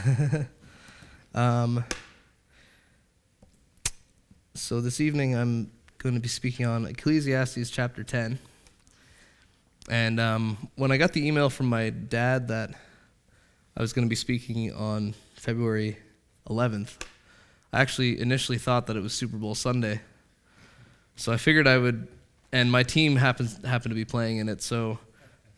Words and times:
um, 1.34 1.84
so 4.54 4.80
this 4.80 5.00
evening 5.00 5.36
I'm 5.36 5.70
going 5.98 6.14
to 6.14 6.20
be 6.20 6.28
speaking 6.28 6.66
on 6.66 6.86
Ecclesiastes 6.86 7.70
chapter 7.70 8.02
10. 8.02 8.38
And 9.88 10.20
um, 10.20 10.68
when 10.76 10.92
I 10.92 10.96
got 10.96 11.12
the 11.12 11.26
email 11.26 11.50
from 11.50 11.66
my 11.66 11.90
dad 11.90 12.48
that 12.48 12.70
I 13.76 13.80
was 13.80 13.92
going 13.92 14.06
to 14.06 14.08
be 14.08 14.16
speaking 14.16 14.72
on 14.72 15.14
February 15.34 15.98
11th, 16.48 17.02
I 17.72 17.80
actually 17.80 18.20
initially 18.20 18.58
thought 18.58 18.86
that 18.86 18.96
it 18.96 19.02
was 19.02 19.12
Super 19.12 19.36
Bowl 19.36 19.54
Sunday. 19.54 20.00
So 21.16 21.32
I 21.32 21.36
figured 21.36 21.66
I 21.66 21.78
would, 21.78 22.08
and 22.52 22.70
my 22.70 22.82
team 22.82 23.16
happens 23.16 23.62
happened 23.64 23.90
to 23.90 23.96
be 23.96 24.04
playing 24.04 24.38
in 24.38 24.48
it, 24.48 24.62
so 24.62 24.98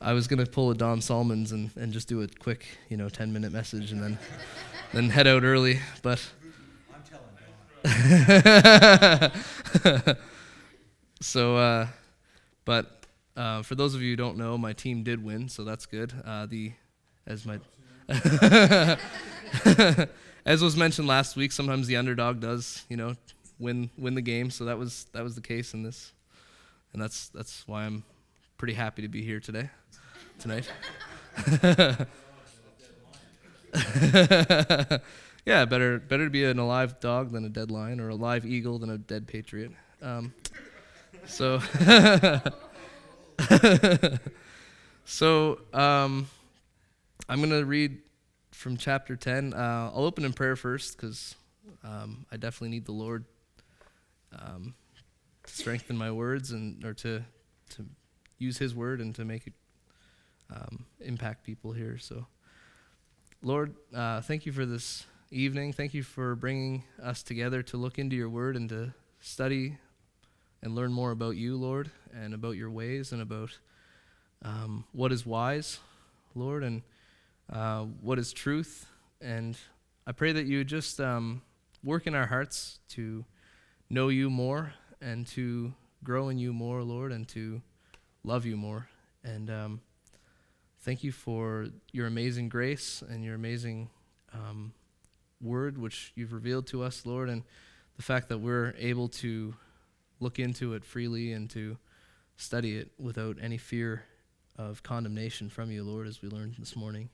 I 0.03 0.13
was 0.15 0.27
gonna 0.27 0.47
pull 0.47 0.71
a 0.71 0.75
Don 0.75 1.01
Solomons 1.01 1.53
and, 1.53 1.71
and 1.77 1.93
just 1.93 2.09
do 2.09 2.23
a 2.23 2.29
quick, 2.29 2.67
you 2.89 2.97
know, 2.97 3.09
10 3.09 3.33
minute 3.33 3.53
message 3.53 3.93
and 3.93 4.03
then 4.03 4.19
then 4.93 5.11
head 5.11 5.29
out 5.29 5.45
early. 5.45 5.79
But 6.03 6.29
I'm 6.93 7.03
telling 9.83 10.17
so, 11.21 11.57
uh, 11.57 11.87
but 12.65 13.07
uh, 13.37 13.63
for 13.63 13.77
those 13.77 13.95
of 13.95 14.03
you 14.03 14.11
who 14.11 14.17
don't 14.17 14.37
know, 14.37 14.59
my 14.59 14.73
team 14.73 15.05
did 15.05 15.25
win, 15.25 15.49
so 15.49 15.63
that's 15.63 15.87
good. 15.87 16.13
Uh, 16.25 16.47
the 16.47 16.73
as 17.27 17.47
my 17.47 17.61
as 20.45 20.61
was 20.63 20.77
mentioned 20.77 21.07
last 21.07 21.37
week, 21.37 21.53
sometimes 21.53 21.87
the 21.87 21.97
underdog 21.97 22.41
does, 22.41 22.85
you 22.89 22.97
know, 22.97 23.15
win 23.61 23.89
win 23.97 24.15
the 24.15 24.23
game. 24.23 24.51
So 24.51 24.65
that 24.65 24.79
was 24.79 25.07
that 25.13 25.23
was 25.23 25.37
the 25.37 25.41
case 25.41 25.75
in 25.75 25.85
this, 25.85 26.13
and 26.93 27.01
that's 27.01 27.29
that's 27.29 27.67
why 27.69 27.85
I'm 27.85 28.03
pretty 28.63 28.75
happy 28.75 29.03
to 29.03 29.09
be 29.09 29.23
here 29.23 29.41
today, 29.41 29.69
tonight. 30.39 30.71
yeah, 35.45 35.65
better 35.65 35.99
better 35.99 36.27
to 36.27 36.31
be 36.31 36.45
an 36.45 36.61
alive 36.61 37.01
dog 37.01 37.33
than 37.33 37.45
a 37.45 37.49
dead 37.49 37.73
lion, 37.73 37.99
or 37.99 38.11
a 38.11 38.15
live 38.15 38.47
eagle 38.47 38.79
than 38.79 38.89
a 38.89 38.99
dead 38.99 39.27
patriot. 39.27 39.73
Um, 40.01 40.33
so, 41.27 41.59
so 45.05 45.59
um, 45.75 46.29
I'm 47.29 47.41
gonna 47.41 47.65
read 47.65 47.99
from 48.53 48.77
chapter 48.77 49.17
10. 49.17 49.55
Uh, 49.55 49.91
I'll 49.93 50.05
open 50.05 50.25
in 50.25 50.33
prayer 50.33 50.55
first 50.55 50.97
because 50.97 51.35
um, 51.83 52.27
I 52.31 52.37
definitely 52.37 52.69
need 52.69 52.85
the 52.85 52.93
Lord 52.93 53.25
um, 54.39 54.75
to 55.49 55.53
strengthen 55.53 55.97
my 55.97 56.13
words 56.13 56.53
and 56.53 56.85
or 56.85 56.95
to 56.95 57.25
to 57.71 57.87
use 58.43 58.59
His 58.59 58.75
word 58.75 59.01
and 59.01 59.15
to 59.15 59.25
make 59.25 59.47
it 59.47 59.53
um, 60.55 60.85
impact 61.01 61.45
people 61.45 61.73
here. 61.73 61.97
So, 61.99 62.27
Lord, 63.43 63.75
uh, 63.95 64.21
thank 64.21 64.45
you 64.45 64.53
for 64.53 64.67
this 64.67 65.07
evening. 65.31 65.73
Thank 65.73 65.95
you 65.95 66.03
for 66.03 66.35
bringing 66.35 66.85
us 67.03 67.23
together 67.23 67.63
to 67.63 67.77
look 67.77 67.99
into 67.99 68.17
Your 68.17 68.29
Word 68.29 68.57
and 68.57 68.69
to 68.69 68.93
study 69.21 69.79
and 70.63 70.75
learn 70.75 70.93
more 70.93 71.13
about 71.13 71.37
You, 71.37 71.57
Lord, 71.57 71.91
and 72.15 72.35
about 72.35 72.57
Your 72.57 72.71
ways 72.71 73.13
and 73.13 73.23
about 73.23 73.59
um, 74.43 74.85
what 74.93 75.13
is 75.13 75.25
wise, 75.25 75.79
Lord, 76.35 76.65
and 76.65 76.83
uh, 77.51 77.85
what 78.01 78.19
is 78.19 78.33
truth. 78.33 78.87
And 79.21 79.57
I 80.07 80.13
pray 80.13 80.33
that 80.33 80.47
you 80.47 80.65
just 80.65 81.01
um, 81.01 81.43
work 81.85 82.07
in 82.07 82.15
our 82.15 82.27
hearts 82.27 82.81
to 82.91 83.25
know 83.89 84.09
you 84.09 84.29
more 84.31 84.75
and 85.01 85.27
to 85.29 85.73
grow 86.05 86.29
in 86.29 86.39
you 86.39 86.53
more, 86.53 86.83
Lord, 86.83 87.13
and 87.13 87.29
to 87.29 87.63
love 88.25 88.47
you 88.47 88.57
more. 88.57 88.89
And 89.25 89.51
um, 89.51 89.81
thank 90.81 91.05
you 91.05 91.13
for 91.13 91.69
your 91.93 92.07
amazing 92.07 92.49
grace 92.49 93.03
and 93.09 93.25
your 93.25 93.35
amazing 93.35 93.91
um, 94.33 94.73
word, 95.41 95.79
which 95.79 96.13
you've 96.15 96.33
revealed 96.33 96.67
to 96.69 96.83
us, 96.83 97.05
Lord, 97.05 97.29
and 97.29 97.43
the 97.97 98.03
fact 98.03 98.29
that 98.29 98.39
we're 98.39 98.75
able 98.79 99.09
to 99.09 99.55
look 100.21 100.39
into 100.39 100.75
it 100.75 100.85
freely 100.85 101.33
and 101.33 101.51
to 101.51 101.77
study 102.37 102.77
it 102.77 102.91
without 102.99 103.37
any 103.41 103.59
fear 103.59 104.05
of 104.57 104.83
condemnation 104.83 105.49
from 105.49 105.71
you, 105.71 105.83
Lord, 105.83 106.07
as 106.07 106.23
we 106.23 106.29
learned 106.29 106.57
this 106.59 106.77
morning. 106.77 107.09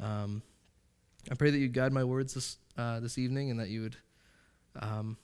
Um, 0.00 0.42
I 1.30 1.34
pray 1.34 1.50
that 1.50 1.58
you 1.58 1.68
guide 1.68 1.92
my 1.92 2.04
words 2.04 2.34
this 2.34 2.58
uh, 2.76 3.00
this 3.00 3.18
evening, 3.18 3.50
and 3.50 3.58
that 3.58 3.68
you 3.68 3.82
would 3.82 3.96
um, 4.80 5.16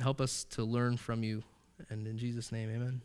help 0.00 0.20
us 0.20 0.44
to 0.50 0.64
learn 0.64 0.96
from 0.96 1.22
you. 1.22 1.44
And 1.88 2.06
in 2.06 2.18
Jesus' 2.18 2.50
name, 2.50 2.68
Amen. 2.68 3.00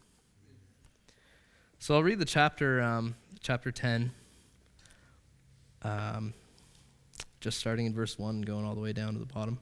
So 1.86 1.94
I'll 1.94 2.02
read 2.02 2.18
the 2.18 2.26
chapter, 2.26 2.82
um, 2.82 3.14
chapter 3.42 3.72
ten, 3.72 4.12
um, 5.84 6.34
just 7.40 7.60
starting 7.60 7.86
in 7.86 7.94
verse 7.94 8.18
one, 8.18 8.42
going 8.42 8.66
all 8.66 8.74
the 8.74 8.82
way 8.82 8.92
down 8.92 9.14
to 9.14 9.20
the 9.20 9.28
bottom. 9.28 9.60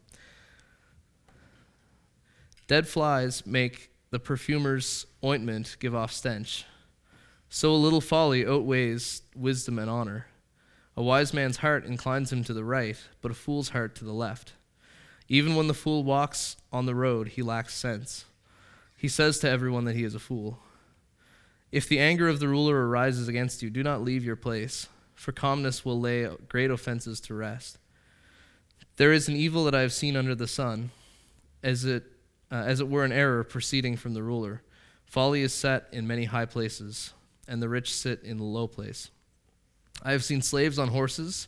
Dead 2.68 2.88
flies 2.88 3.46
make 3.46 3.92
the 4.12 4.20
perfumer's 4.20 5.06
ointment 5.22 5.76
give 5.82 5.94
off 5.94 6.14
stench. 6.14 6.64
So 7.50 7.74
a 7.74 7.76
little 7.76 8.00
folly 8.00 8.48
outweighs 8.48 9.24
wisdom 9.36 9.78
and 9.78 9.90
honor. 9.90 10.28
A 10.96 11.04
wise 11.04 11.34
man's 11.34 11.58
heart 11.58 11.84
inclines 11.84 12.32
him 12.32 12.46
to 12.46 12.54
the 12.54 12.64
right, 12.64 13.06
but 13.22 13.32
a 13.32 13.36
fool's 13.36 13.68
heart 13.68 13.96
to 13.96 14.06
the 14.06 14.14
left. 14.14 14.54
Even 15.28 15.56
when 15.56 15.68
the 15.68 15.74
fool 15.74 16.06
walks 16.06 16.56
on 16.72 16.86
the 16.86 16.96
road, 16.96 17.28
he 17.28 17.42
lacks 17.42 17.74
sense. 17.74 18.24
He 18.96 19.10
says 19.10 19.40
to 19.40 19.50
everyone 19.50 19.84
that 19.84 19.98
he 19.98 20.06
is 20.06 20.16
a 20.16 20.20
fool. 20.20 20.60
If 21.74 21.90
the 21.90 21.98
anger 21.98 22.30
of 22.30 22.40
the 22.40 22.48
ruler 22.48 22.88
arises 22.88 23.28
against 23.28 23.64
you, 23.64 23.72
do 23.72 23.82
not 23.82 24.04
leave 24.04 24.24
your 24.24 24.36
place, 24.36 24.90
for 25.16 25.32
calmness 25.32 25.84
will 25.84 26.00
lay 26.00 26.30
great 26.48 26.70
offenses 26.70 27.20
to 27.22 27.34
rest. 27.34 27.80
There 28.98 29.12
is 29.12 29.28
an 29.28 29.36
evil 29.36 29.66
that 29.66 29.74
I 29.74 29.82
have 29.82 29.92
seen 29.92 30.16
under 30.16 30.36
the 30.36 30.46
sun, 30.46 30.92
as 31.64 31.84
it, 31.84 32.04
uh, 32.52 32.58
as 32.58 32.80
it 32.80 32.88
were 32.88 33.04
an 33.04 33.12
error 33.12 33.44
proceeding 33.44 33.98
from 33.98 34.14
the 34.14 34.22
ruler. 34.22 34.62
Folly 35.08 35.42
is 35.42 35.52
set 35.52 35.88
in 35.92 36.06
many 36.06 36.26
high 36.26 36.46
places, 36.46 37.12
and 37.48 37.60
the 37.60 37.70
rich 37.70 37.92
sit 37.92 38.22
in 38.22 38.38
the 38.38 38.44
low 38.44 38.68
place. 38.68 39.10
I 40.04 40.12
have 40.12 40.24
seen 40.24 40.44
slaves 40.44 40.78
on 40.78 40.90
horses, 40.90 41.48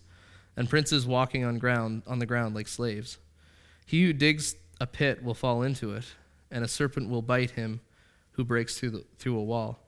and 0.57 0.67
princes 0.67 1.05
walking 1.05 1.43
on 1.43 1.59
ground 1.59 2.01
on 2.07 2.17
the 2.17 2.25
ground 2.25 2.55
like 2.55 2.67
slaves. 2.67 3.19
He 3.85 4.03
who 4.03 4.11
digs 4.11 4.55
a 4.81 4.87
pit 4.87 5.23
will 5.23 5.35
fall 5.35 5.61
into 5.61 5.93
it, 5.93 6.15
and 6.49 6.65
a 6.65 6.67
serpent 6.67 7.11
will 7.11 7.21
bite 7.21 7.51
him 7.51 7.81
who 8.31 8.43
breaks 8.43 8.79
through, 8.79 8.89
the, 8.89 9.05
through 9.19 9.37
a 9.37 9.43
wall. 9.43 9.84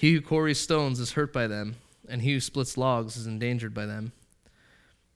He 0.00 0.14
who 0.14 0.22
quarries 0.22 0.58
stones 0.58 0.98
is 0.98 1.12
hurt 1.12 1.30
by 1.30 1.46
them, 1.46 1.76
and 2.08 2.22
he 2.22 2.32
who 2.32 2.40
splits 2.40 2.78
logs 2.78 3.18
is 3.18 3.26
endangered 3.26 3.74
by 3.74 3.84
them. 3.84 4.12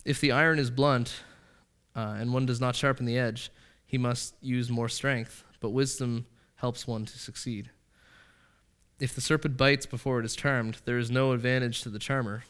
If 0.04 0.20
the 0.20 0.30
iron 0.30 0.58
is 0.58 0.70
blunt, 0.70 1.22
uh, 1.96 2.16
and 2.18 2.34
one 2.34 2.44
does 2.44 2.60
not 2.60 2.76
sharpen 2.76 3.06
the 3.06 3.16
edge, 3.16 3.50
he 3.86 3.96
must 3.96 4.34
use 4.42 4.68
more 4.68 4.90
strength, 4.90 5.42
but 5.58 5.70
wisdom 5.70 6.26
helps 6.56 6.86
one 6.86 7.06
to 7.06 7.18
succeed. 7.18 7.70
If 9.00 9.14
the 9.14 9.22
serpent 9.22 9.56
bites 9.56 9.86
before 9.86 10.20
it 10.20 10.26
is 10.26 10.36
charmed, 10.36 10.76
there 10.84 10.98
is 10.98 11.10
no 11.10 11.32
advantage 11.32 11.80
to 11.80 11.88
the 11.88 11.98
charmer. 11.98 12.44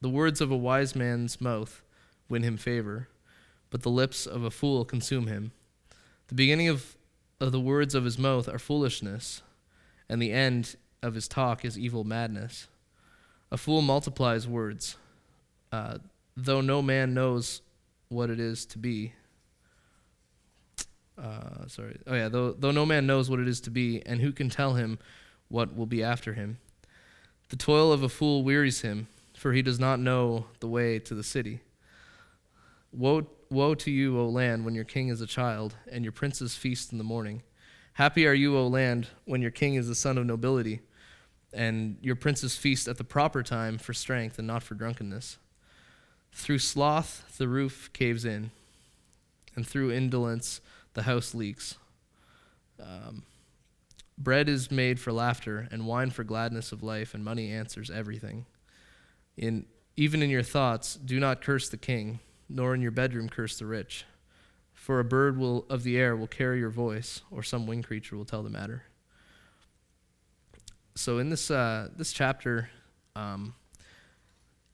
The 0.00 0.08
words 0.08 0.40
of 0.40 0.52
a 0.52 0.56
wise 0.56 0.94
man's 0.94 1.40
mouth 1.40 1.82
win 2.28 2.44
him 2.44 2.58
favor, 2.58 3.08
but 3.70 3.82
the 3.82 3.90
lips 3.90 4.24
of 4.24 4.44
a 4.44 4.52
fool 4.52 4.84
consume 4.84 5.26
him. 5.26 5.50
The 6.28 6.36
beginning 6.36 6.68
of, 6.68 6.96
of 7.40 7.50
the 7.50 7.58
words 7.58 7.96
of 7.96 8.04
his 8.04 8.20
mouth 8.20 8.48
are 8.48 8.60
foolishness, 8.60 9.42
and 10.08 10.22
the 10.22 10.30
end 10.30 10.76
of 11.02 11.14
his 11.14 11.28
talk 11.28 11.64
is 11.64 11.78
evil 11.78 12.04
madness. 12.04 12.68
A 13.50 13.56
fool 13.56 13.82
multiplies 13.82 14.46
words, 14.46 14.96
uh, 15.72 15.98
though 16.36 16.60
no 16.60 16.82
man 16.82 17.14
knows 17.14 17.62
what 18.08 18.30
it 18.30 18.38
is 18.38 18.66
to 18.66 18.78
be. 18.78 19.12
Uh, 21.18 21.66
sorry. 21.66 21.98
Oh 22.06 22.14
yeah. 22.14 22.28
Though 22.28 22.52
though 22.52 22.70
no 22.70 22.86
man 22.86 23.06
knows 23.06 23.28
what 23.28 23.40
it 23.40 23.48
is 23.48 23.60
to 23.62 23.70
be, 23.70 24.02
and 24.06 24.20
who 24.20 24.32
can 24.32 24.48
tell 24.48 24.74
him 24.74 24.98
what 25.48 25.76
will 25.76 25.86
be 25.86 26.02
after 26.02 26.34
him? 26.34 26.58
The 27.50 27.56
toil 27.56 27.92
of 27.92 28.02
a 28.02 28.08
fool 28.08 28.44
wearies 28.44 28.82
him, 28.82 29.08
for 29.36 29.52
he 29.52 29.62
does 29.62 29.80
not 29.80 29.98
know 29.98 30.46
the 30.60 30.68
way 30.68 30.98
to 31.00 31.14
the 31.14 31.24
city. 31.24 31.60
Woe, 32.92 33.26
woe 33.50 33.74
to 33.74 33.90
you, 33.90 34.18
O 34.18 34.28
land, 34.28 34.64
when 34.64 34.74
your 34.74 34.84
king 34.84 35.08
is 35.08 35.20
a 35.20 35.26
child, 35.26 35.74
and 35.90 36.04
your 36.04 36.12
princes 36.12 36.54
feast 36.54 36.92
in 36.92 36.98
the 36.98 37.04
morning. 37.04 37.42
Happy 37.94 38.26
are 38.26 38.34
you, 38.34 38.56
O 38.56 38.68
land, 38.68 39.08
when 39.24 39.42
your 39.42 39.50
king 39.50 39.74
is 39.74 39.88
the 39.88 39.94
son 39.96 40.16
of 40.16 40.26
nobility, 40.26 40.80
and 41.52 41.96
your 42.00 42.16
princes 42.16 42.56
feast 42.56 42.88
at 42.88 42.98
the 42.98 43.04
proper 43.04 43.42
time 43.42 43.78
for 43.78 43.92
strength 43.92 44.38
and 44.38 44.46
not 44.46 44.62
for 44.62 44.74
drunkenness. 44.74 45.38
Through 46.32 46.58
sloth 46.58 47.36
the 47.38 47.48
roof 47.48 47.90
caves 47.92 48.24
in, 48.24 48.50
and 49.56 49.66
through 49.66 49.90
indolence 49.90 50.60
the 50.94 51.02
house 51.02 51.34
leaks. 51.34 51.76
Um, 52.80 53.24
bread 54.16 54.48
is 54.48 54.70
made 54.70 55.00
for 55.00 55.12
laughter, 55.12 55.68
and 55.70 55.86
wine 55.86 56.10
for 56.10 56.24
gladness 56.24 56.72
of 56.72 56.82
life, 56.82 57.14
and 57.14 57.24
money 57.24 57.52
answers 57.52 57.90
everything. 57.90 58.46
In, 59.36 59.66
even 59.96 60.22
in 60.22 60.30
your 60.30 60.42
thoughts, 60.42 60.94
do 60.94 61.18
not 61.18 61.40
curse 61.40 61.68
the 61.68 61.76
king, 61.76 62.20
nor 62.48 62.74
in 62.74 62.80
your 62.80 62.90
bedroom 62.90 63.28
curse 63.28 63.58
the 63.58 63.66
rich. 63.66 64.04
For 64.72 64.98
a 64.98 65.04
bird 65.04 65.36
will, 65.36 65.66
of 65.68 65.82
the 65.82 65.98
air 65.98 66.16
will 66.16 66.26
carry 66.26 66.58
your 66.58 66.70
voice, 66.70 67.22
or 67.30 67.42
some 67.42 67.66
winged 67.66 67.86
creature 67.86 68.16
will 68.16 68.24
tell 68.24 68.42
the 68.42 68.50
matter. 68.50 68.84
So 71.00 71.16
in 71.16 71.30
this 71.30 71.50
uh, 71.50 71.88
this 71.96 72.12
chapter, 72.12 72.68
um, 73.16 73.54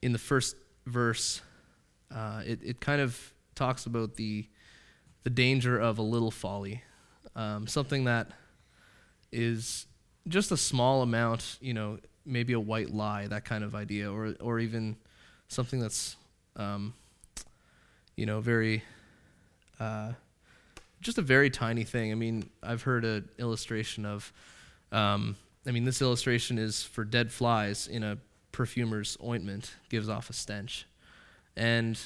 in 0.01 0.11
the 0.11 0.19
first 0.19 0.57
verse, 0.85 1.41
uh, 2.13 2.43
it, 2.45 2.59
it 2.61 2.81
kind 2.81 2.99
of 2.99 3.17
talks 3.55 3.85
about 3.85 4.15
the, 4.15 4.45
the 5.23 5.29
danger 5.29 5.79
of 5.79 5.99
a 5.99 6.01
little 6.01 6.29
folly, 6.29 6.83
um, 7.37 7.65
something 7.65 8.03
that 8.03 8.27
is 9.31 9.85
just 10.27 10.51
a 10.51 10.57
small 10.57 11.01
amount, 11.01 11.59
you 11.61 11.73
know, 11.73 11.97
maybe 12.25 12.51
a 12.51 12.59
white 12.59 12.93
lie, 12.93 13.27
that 13.27 13.45
kind 13.45 13.63
of 13.63 13.73
idea, 13.73 14.11
or, 14.11 14.35
or 14.41 14.59
even 14.59 14.97
something 15.47 15.79
that's, 15.79 16.17
um, 16.57 16.93
you 18.17 18.25
know, 18.25 18.41
very, 18.41 18.83
uh, 19.79 20.11
just 20.99 21.17
a 21.17 21.21
very 21.21 21.49
tiny 21.49 21.85
thing. 21.85 22.11
I 22.11 22.15
mean, 22.15 22.49
I've 22.61 22.81
heard 22.81 23.05
an 23.05 23.29
illustration 23.39 24.05
of, 24.05 24.33
um, 24.91 25.37
I 25.67 25.71
mean, 25.71 25.83
this 25.83 26.01
illustration 26.01 26.57
is 26.57 26.83
for 26.83 27.03
dead 27.03 27.31
flies 27.31 27.87
in 27.87 28.03
a 28.03 28.17
perfumer's 28.51 29.17
ointment, 29.23 29.73
gives 29.89 30.07
off 30.07 30.29
a 30.29 30.33
stench. 30.33 30.87
And 31.57 31.99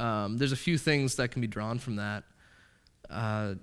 um, 0.00 0.38
there's 0.38 0.52
a 0.52 0.56
few 0.56 0.78
things 0.78 1.16
that 1.16 1.30
can 1.30 1.42
be 1.42 1.46
drawn 1.46 1.78
from 1.78 1.96
that. 1.96 2.24
Uh, 3.10 3.54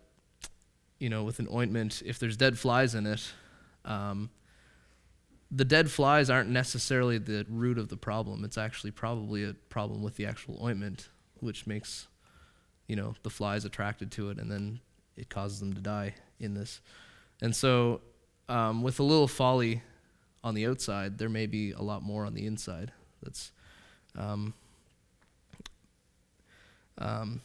you 0.99 1.09
know, 1.09 1.23
with 1.23 1.39
an 1.39 1.47
ointment, 1.51 2.03
if 2.05 2.19
there's 2.19 2.37
dead 2.37 2.59
flies 2.59 2.95
in 2.95 3.07
it, 3.07 3.33
um, 3.85 4.29
the 5.51 5.65
dead 5.65 5.89
flies 5.89 6.29
aren't 6.29 6.49
necessarily 6.49 7.17
the 7.17 7.45
root 7.49 7.77
of 7.77 7.89
the 7.89 7.97
problem. 7.97 8.43
It's 8.45 8.57
actually 8.57 8.91
probably 8.91 9.43
a 9.43 9.53
problem 9.69 10.01
with 10.01 10.15
the 10.15 10.25
actual 10.25 10.63
ointment, 10.63 11.09
which 11.39 11.67
makes, 11.67 12.07
you 12.87 12.95
know, 12.95 13.15
the 13.23 13.29
flies 13.29 13.65
attracted 13.65 14.11
to 14.13 14.29
it, 14.29 14.37
and 14.37 14.49
then 14.49 14.79
it 15.17 15.29
causes 15.29 15.59
them 15.59 15.73
to 15.73 15.81
die 15.81 16.15
in 16.39 16.53
this. 16.53 16.81
And 17.41 17.55
so, 17.55 18.01
um, 18.49 18.83
with 18.83 18.99
a 18.99 19.03
little 19.03 19.27
folly 19.27 19.81
on 20.43 20.55
the 20.55 20.65
outside, 20.67 21.17
there 21.17 21.29
may 21.29 21.45
be 21.45 21.71
a 21.71 21.81
lot 21.81 22.03
more 22.03 22.25
on 22.25 22.33
the 22.33 22.45
inside. 22.45 22.91
That's 23.21 23.51
um, 24.17 24.53
um, 26.97 27.41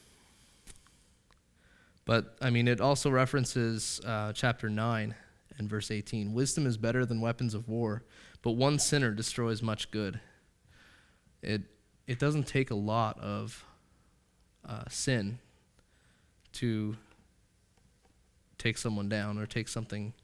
but 2.04 2.36
I 2.40 2.50
mean, 2.50 2.68
it 2.68 2.80
also 2.80 3.10
references 3.10 4.00
uh, 4.04 4.32
chapter 4.32 4.70
9 4.70 5.14
and 5.58 5.68
verse 5.68 5.90
18. 5.90 6.32
Wisdom 6.32 6.66
is 6.66 6.76
better 6.76 7.04
than 7.04 7.20
weapons 7.20 7.54
of 7.54 7.68
war, 7.68 8.02
but 8.42 8.52
one 8.52 8.78
sinner 8.78 9.10
destroys 9.10 9.62
much 9.62 9.90
good. 9.90 10.20
It, 11.42 11.62
it 12.06 12.18
doesn't 12.18 12.46
take 12.46 12.70
a 12.70 12.74
lot 12.74 13.18
of 13.20 13.64
uh, 14.66 14.84
sin 14.88 15.38
to 16.54 16.96
take 18.56 18.78
someone 18.78 19.08
down 19.08 19.38
or 19.38 19.46
take 19.46 19.68
something 19.68 20.14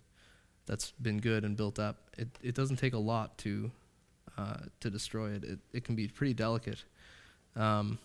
that's 0.66 0.92
been 1.02 1.18
good 1.18 1.44
and 1.44 1.56
built 1.56 1.78
up. 1.78 1.96
It, 2.16 2.28
it 2.42 2.54
doesn't 2.54 2.76
take 2.76 2.94
a 2.94 2.98
lot 2.98 3.36
to, 3.38 3.70
uh, 4.38 4.56
to 4.80 4.90
destroy 4.90 5.30
it. 5.30 5.44
it. 5.44 5.58
It 5.72 5.84
can 5.84 5.94
be 5.94 6.08
pretty 6.08 6.34
delicate. 6.34 6.82
Um, 7.56 7.98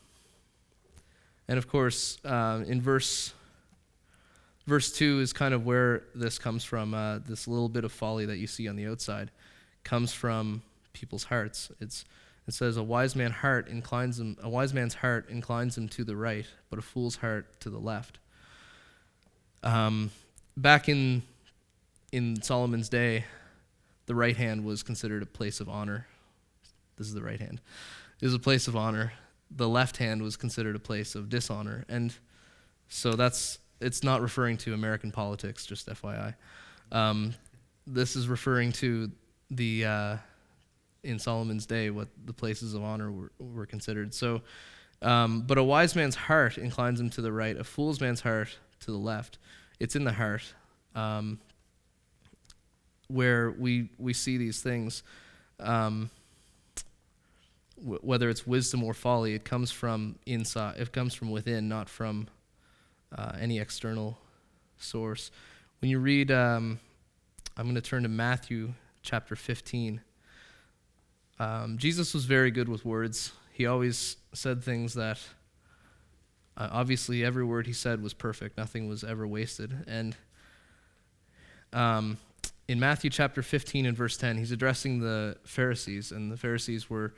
and 1.47 1.57
of 1.57 1.67
course, 1.67 2.17
uh, 2.23 2.63
in 2.67 2.81
verse 2.81 3.33
verse 4.67 4.91
two 4.91 5.19
is 5.19 5.33
kind 5.33 5.53
of 5.53 5.65
where 5.65 6.03
this 6.13 6.37
comes 6.37 6.63
from. 6.63 6.93
Uh, 6.93 7.19
this 7.19 7.47
little 7.47 7.69
bit 7.69 7.83
of 7.83 7.91
folly 7.91 8.25
that 8.27 8.37
you 8.37 8.45
see 8.45 8.67
on 8.67 8.75
the 8.75 8.85
outside 8.85 9.31
comes 9.83 10.13
from 10.13 10.61
people's 10.93 11.23
hearts. 11.23 11.71
It's 11.79 12.05
it 12.47 12.53
says 12.53 12.77
a 12.77 12.83
wise 12.83 13.15
man 13.15 13.31
heart 13.31 13.67
inclines 13.67 14.19
him. 14.19 14.37
A 14.43 14.49
wise 14.49 14.73
man's 14.73 14.93
heart 14.93 15.29
inclines 15.29 15.77
him 15.77 15.89
to 15.89 16.03
the 16.03 16.15
right, 16.15 16.45
but 16.69 16.77
a 16.77 16.81
fool's 16.81 17.15
heart 17.17 17.59
to 17.61 17.69
the 17.69 17.79
left. 17.79 18.19
Um, 19.63 20.11
back 20.55 20.87
in 20.87 21.23
in 22.11 22.41
Solomon's 22.41 22.89
day, 22.89 23.25
the 24.05 24.15
right 24.15 24.35
hand 24.35 24.65
was 24.65 24.83
considered 24.83 25.23
a 25.23 25.27
place 25.27 25.59
of 25.59 25.69
honor. 25.69 26.07
This 26.97 27.07
is 27.07 27.13
the 27.13 27.21
right 27.21 27.39
hand. 27.39 27.61
It 28.21 28.25
was 28.25 28.33
a 28.33 28.39
place 28.39 28.67
of 28.67 28.75
honor 28.75 29.13
the 29.51 29.67
left 29.67 29.97
hand 29.97 30.21
was 30.21 30.35
considered 30.35 30.75
a 30.75 30.79
place 30.79 31.15
of 31.15 31.29
dishonor. 31.29 31.85
And 31.89 32.13
so 32.87 33.13
that's, 33.13 33.59
it's 33.81 34.03
not 34.03 34.21
referring 34.21 34.57
to 34.57 34.73
American 34.73 35.11
politics, 35.11 35.65
just 35.65 35.87
FYI. 35.87 36.35
Um, 36.91 37.33
this 37.87 38.15
is 38.15 38.27
referring 38.27 38.71
to 38.73 39.11
the, 39.51 39.85
uh, 39.85 40.17
in 41.03 41.17
Solomon's 41.17 41.65
day, 41.65 41.89
what 41.89 42.09
the 42.25 42.33
places 42.33 42.73
of 42.73 42.83
honor 42.83 43.11
were, 43.11 43.31
were 43.39 43.65
considered. 43.65 44.13
So, 44.13 44.41
um, 45.01 45.41
but 45.41 45.57
a 45.57 45.63
wise 45.63 45.95
man's 45.95 46.15
heart 46.15 46.57
inclines 46.57 46.99
him 46.99 47.09
to 47.11 47.21
the 47.21 47.31
right, 47.31 47.57
a 47.57 47.63
fool's 47.63 48.01
man's 48.01 48.21
heart 48.21 48.57
to 48.81 48.91
the 48.91 48.97
left. 48.97 49.39
It's 49.79 49.95
in 49.95 50.03
the 50.03 50.13
heart 50.13 50.43
um, 50.93 51.39
where 53.09 53.51
we, 53.51 53.89
we 53.97 54.13
see 54.13 54.37
these 54.37 54.61
things. 54.61 55.03
Um, 55.59 56.09
whether 57.81 58.29
it's 58.29 58.45
wisdom 58.45 58.83
or 58.83 58.93
folly, 58.93 59.33
it 59.33 59.43
comes 59.43 59.71
from 59.71 60.15
inside. 60.25 60.77
It 60.77 60.91
comes 60.91 61.13
from 61.13 61.31
within, 61.31 61.69
not 61.69 61.89
from 61.89 62.27
uh, 63.17 63.33
any 63.39 63.59
external 63.59 64.17
source. 64.77 65.31
When 65.81 65.89
you 65.89 65.99
read, 65.99 66.31
um, 66.31 66.79
I'm 67.57 67.65
going 67.65 67.75
to 67.75 67.81
turn 67.81 68.03
to 68.03 68.09
Matthew 68.09 68.73
chapter 69.01 69.35
15. 69.35 70.01
Um, 71.39 71.77
Jesus 71.77 72.13
was 72.13 72.25
very 72.25 72.51
good 72.51 72.67
with 72.67 72.83
words. 72.83 73.31
He 73.53 73.65
always 73.65 74.17
said 74.33 74.63
things 74.63 74.93
that, 74.95 75.19
uh, 76.57 76.67
obviously, 76.71 77.23
every 77.23 77.45
word 77.45 77.65
he 77.65 77.73
said 77.73 78.03
was 78.03 78.13
perfect. 78.13 78.57
Nothing 78.57 78.89
was 78.89 79.03
ever 79.03 79.25
wasted. 79.25 79.85
And 79.87 80.15
um, 81.71 82.17
in 82.69 82.79
Matthew 82.79 83.09
chapter 83.09 83.41
15 83.41 83.87
and 83.87 83.97
verse 83.97 84.15
10, 84.15 84.37
he's 84.37 84.51
addressing 84.51 84.99
the 84.99 85.35
Pharisees, 85.43 86.11
and 86.11 86.31
the 86.31 86.37
Pharisees 86.37 86.87
were 86.87 87.15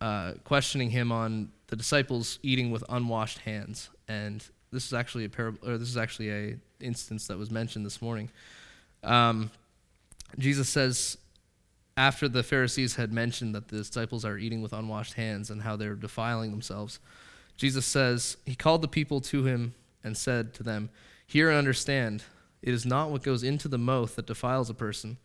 uh, 0.00 0.32
questioning 0.42 0.88
him 0.88 1.12
on 1.12 1.52
the 1.66 1.76
disciples 1.76 2.38
eating 2.42 2.70
with 2.70 2.82
unwashed 2.88 3.40
hands, 3.40 3.90
and 4.08 4.42
this 4.72 4.86
is 4.86 4.94
actually 4.94 5.26
a 5.26 5.28
parable, 5.28 5.58
or 5.68 5.76
this 5.76 5.90
is 5.90 5.98
actually 5.98 6.30
a 6.30 6.56
instance 6.80 7.26
that 7.26 7.36
was 7.36 7.50
mentioned 7.50 7.84
this 7.84 8.00
morning. 8.00 8.30
Um, 9.02 9.50
Jesus 10.38 10.70
says, 10.70 11.18
after 11.98 12.26
the 12.26 12.42
Pharisees 12.42 12.96
had 12.96 13.12
mentioned 13.12 13.54
that 13.54 13.68
the 13.68 13.76
disciples 13.76 14.24
are 14.24 14.38
eating 14.38 14.62
with 14.62 14.72
unwashed 14.72 15.12
hands 15.12 15.50
and 15.50 15.60
how 15.60 15.76
they're 15.76 15.94
defiling 15.94 16.50
themselves, 16.50 17.00
Jesus 17.58 17.84
says, 17.84 18.38
He 18.46 18.54
called 18.54 18.80
the 18.80 18.88
people 18.88 19.20
to 19.20 19.44
him 19.44 19.74
and 20.02 20.16
said 20.16 20.54
to 20.54 20.62
them, 20.62 20.88
Hear 21.26 21.50
and 21.50 21.58
understand, 21.58 22.24
it 22.64 22.72
is 22.72 22.86
not 22.86 23.10
what 23.10 23.22
goes 23.22 23.42
into 23.42 23.68
the 23.68 23.76
mouth 23.76 24.16
that 24.16 24.26
defiles 24.26 24.70
a 24.70 24.74
person, 24.74 25.18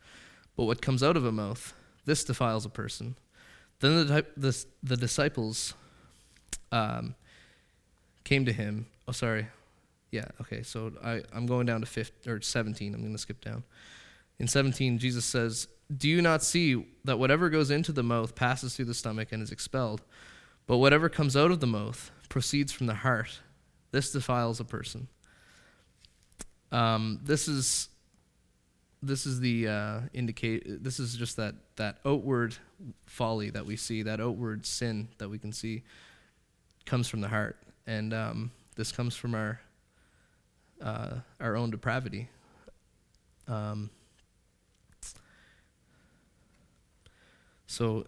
but 0.56 0.64
what 0.64 0.82
comes 0.82 1.02
out 1.02 1.16
of 1.16 1.24
a 1.24 1.32
mouth. 1.32 1.72
This 2.04 2.22
defiles 2.22 2.66
a 2.66 2.68
person. 2.68 3.16
Then 3.80 4.06
the, 4.06 4.26
the, 4.36 4.64
the 4.82 4.96
disciples 4.98 5.72
um, 6.70 7.14
came 8.24 8.44
to 8.44 8.52
him. 8.52 8.86
Oh, 9.08 9.12
sorry. 9.12 9.46
Yeah, 10.10 10.26
okay. 10.42 10.62
So 10.62 10.92
I, 11.02 11.22
I'm 11.32 11.46
going 11.46 11.64
down 11.64 11.80
to 11.80 11.86
15, 11.86 12.30
or 12.30 12.42
17. 12.42 12.94
I'm 12.94 13.00
going 13.00 13.12
to 13.12 13.18
skip 13.18 13.42
down. 13.42 13.64
In 14.38 14.46
17, 14.46 14.98
Jesus 14.98 15.24
says, 15.24 15.66
Do 15.96 16.10
you 16.10 16.20
not 16.20 16.42
see 16.42 16.86
that 17.04 17.18
whatever 17.18 17.48
goes 17.48 17.70
into 17.70 17.90
the 17.90 18.02
mouth 18.02 18.34
passes 18.34 18.76
through 18.76 18.84
the 18.84 18.94
stomach 18.94 19.28
and 19.32 19.42
is 19.42 19.50
expelled? 19.50 20.02
But 20.66 20.76
whatever 20.76 21.08
comes 21.08 21.38
out 21.38 21.50
of 21.50 21.60
the 21.60 21.66
mouth 21.66 22.10
proceeds 22.28 22.70
from 22.70 22.86
the 22.86 22.96
heart. 22.96 23.40
This 23.92 24.12
defiles 24.12 24.60
a 24.60 24.64
person. 24.64 25.08
Um, 26.72 27.20
this 27.22 27.48
is 27.48 27.88
this 29.02 29.26
is 29.26 29.40
the 29.40 29.68
uh, 29.68 30.00
indicate. 30.12 30.84
This 30.84 31.00
is 31.00 31.14
just 31.16 31.36
that 31.36 31.54
that 31.76 31.98
outward 32.04 32.56
folly 33.06 33.50
that 33.50 33.66
we 33.66 33.76
see, 33.76 34.02
that 34.02 34.20
outward 34.20 34.66
sin 34.66 35.08
that 35.18 35.28
we 35.28 35.38
can 35.38 35.52
see, 35.52 35.82
comes 36.86 37.08
from 37.08 37.20
the 37.20 37.28
heart, 37.28 37.56
and 37.86 38.12
um, 38.12 38.50
this 38.76 38.92
comes 38.92 39.16
from 39.16 39.34
our 39.34 39.60
uh, 40.80 41.16
our 41.40 41.56
own 41.56 41.70
depravity. 41.70 42.28
Um, 43.48 43.90
so, 47.66 48.06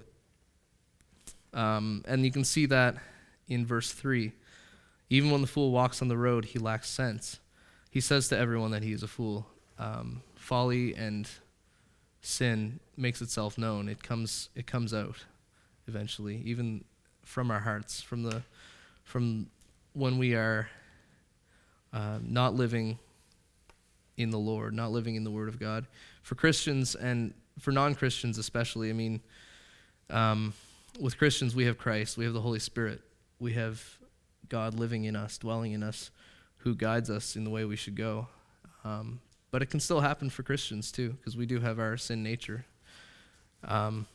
um, 1.52 2.04
and 2.06 2.24
you 2.24 2.30
can 2.30 2.44
see 2.44 2.66
that 2.66 2.96
in 3.48 3.66
verse 3.66 3.92
three. 3.92 4.32
Even 5.10 5.30
when 5.30 5.40
the 5.40 5.46
fool 5.46 5.72
walks 5.72 6.00
on 6.00 6.08
the 6.08 6.16
road, 6.16 6.46
he 6.46 6.58
lacks 6.58 6.88
sense. 6.88 7.38
He 7.92 8.00
says 8.00 8.28
to 8.28 8.38
everyone 8.38 8.70
that 8.70 8.82
he 8.82 8.92
is 8.92 9.02
a 9.02 9.06
fool. 9.06 9.46
Um, 9.78 10.22
folly 10.34 10.94
and 10.94 11.28
sin 12.22 12.80
makes 12.96 13.20
itself 13.20 13.58
known. 13.58 13.86
It 13.86 14.02
comes 14.02 14.48
it 14.56 14.66
comes 14.66 14.94
out 14.94 15.26
eventually, 15.86 16.40
even 16.46 16.84
from 17.22 17.50
our 17.50 17.60
hearts, 17.60 18.00
from 18.00 18.22
the 18.22 18.42
from 19.04 19.50
when 19.92 20.16
we 20.16 20.34
are 20.34 20.70
uh, 21.92 22.18
not 22.22 22.54
living 22.54 22.98
in 24.16 24.30
the 24.30 24.38
Lord, 24.38 24.72
not 24.72 24.90
living 24.90 25.14
in 25.14 25.24
the 25.24 25.30
Word 25.30 25.50
of 25.50 25.60
God. 25.60 25.86
For 26.22 26.34
Christians 26.34 26.94
and 26.94 27.34
for 27.58 27.72
non-Christians 27.72 28.38
especially, 28.38 28.88
I 28.88 28.94
mean, 28.94 29.20
um, 30.08 30.54
with 30.98 31.18
Christians 31.18 31.54
we 31.54 31.66
have 31.66 31.76
Christ, 31.76 32.16
we 32.16 32.24
have 32.24 32.32
the 32.32 32.40
Holy 32.40 32.58
Spirit, 32.58 33.02
we 33.38 33.52
have 33.52 33.98
God 34.48 34.72
living 34.78 35.04
in 35.04 35.14
us, 35.14 35.36
dwelling 35.36 35.72
in 35.72 35.82
us, 35.82 36.10
who 36.62 36.74
guides 36.74 37.10
us 37.10 37.36
in 37.36 37.44
the 37.44 37.50
way 37.50 37.64
we 37.64 37.76
should 37.76 37.96
go. 37.96 38.28
Um, 38.84 39.20
but 39.50 39.62
it 39.62 39.66
can 39.66 39.80
still 39.80 40.00
happen 40.00 40.30
for 40.30 40.42
Christians 40.42 40.90
too, 40.92 41.10
because 41.10 41.36
we 41.36 41.46
do 41.46 41.60
have 41.60 41.78
our 41.78 41.96
sin 41.96 42.22
nature. 42.22 42.64
Um, 43.64 44.06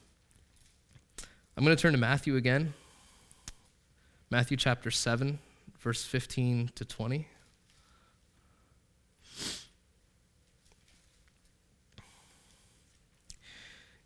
I'm 1.55 1.63
going 1.63 1.75
to 1.75 1.81
turn 1.81 1.93
to 1.93 1.97
Matthew 1.97 2.35
again. 2.35 2.73
Matthew 4.29 4.57
chapter 4.57 4.91
7, 4.91 5.39
verse 5.79 6.03
15 6.03 6.71
to 6.75 6.85
20. 6.85 7.27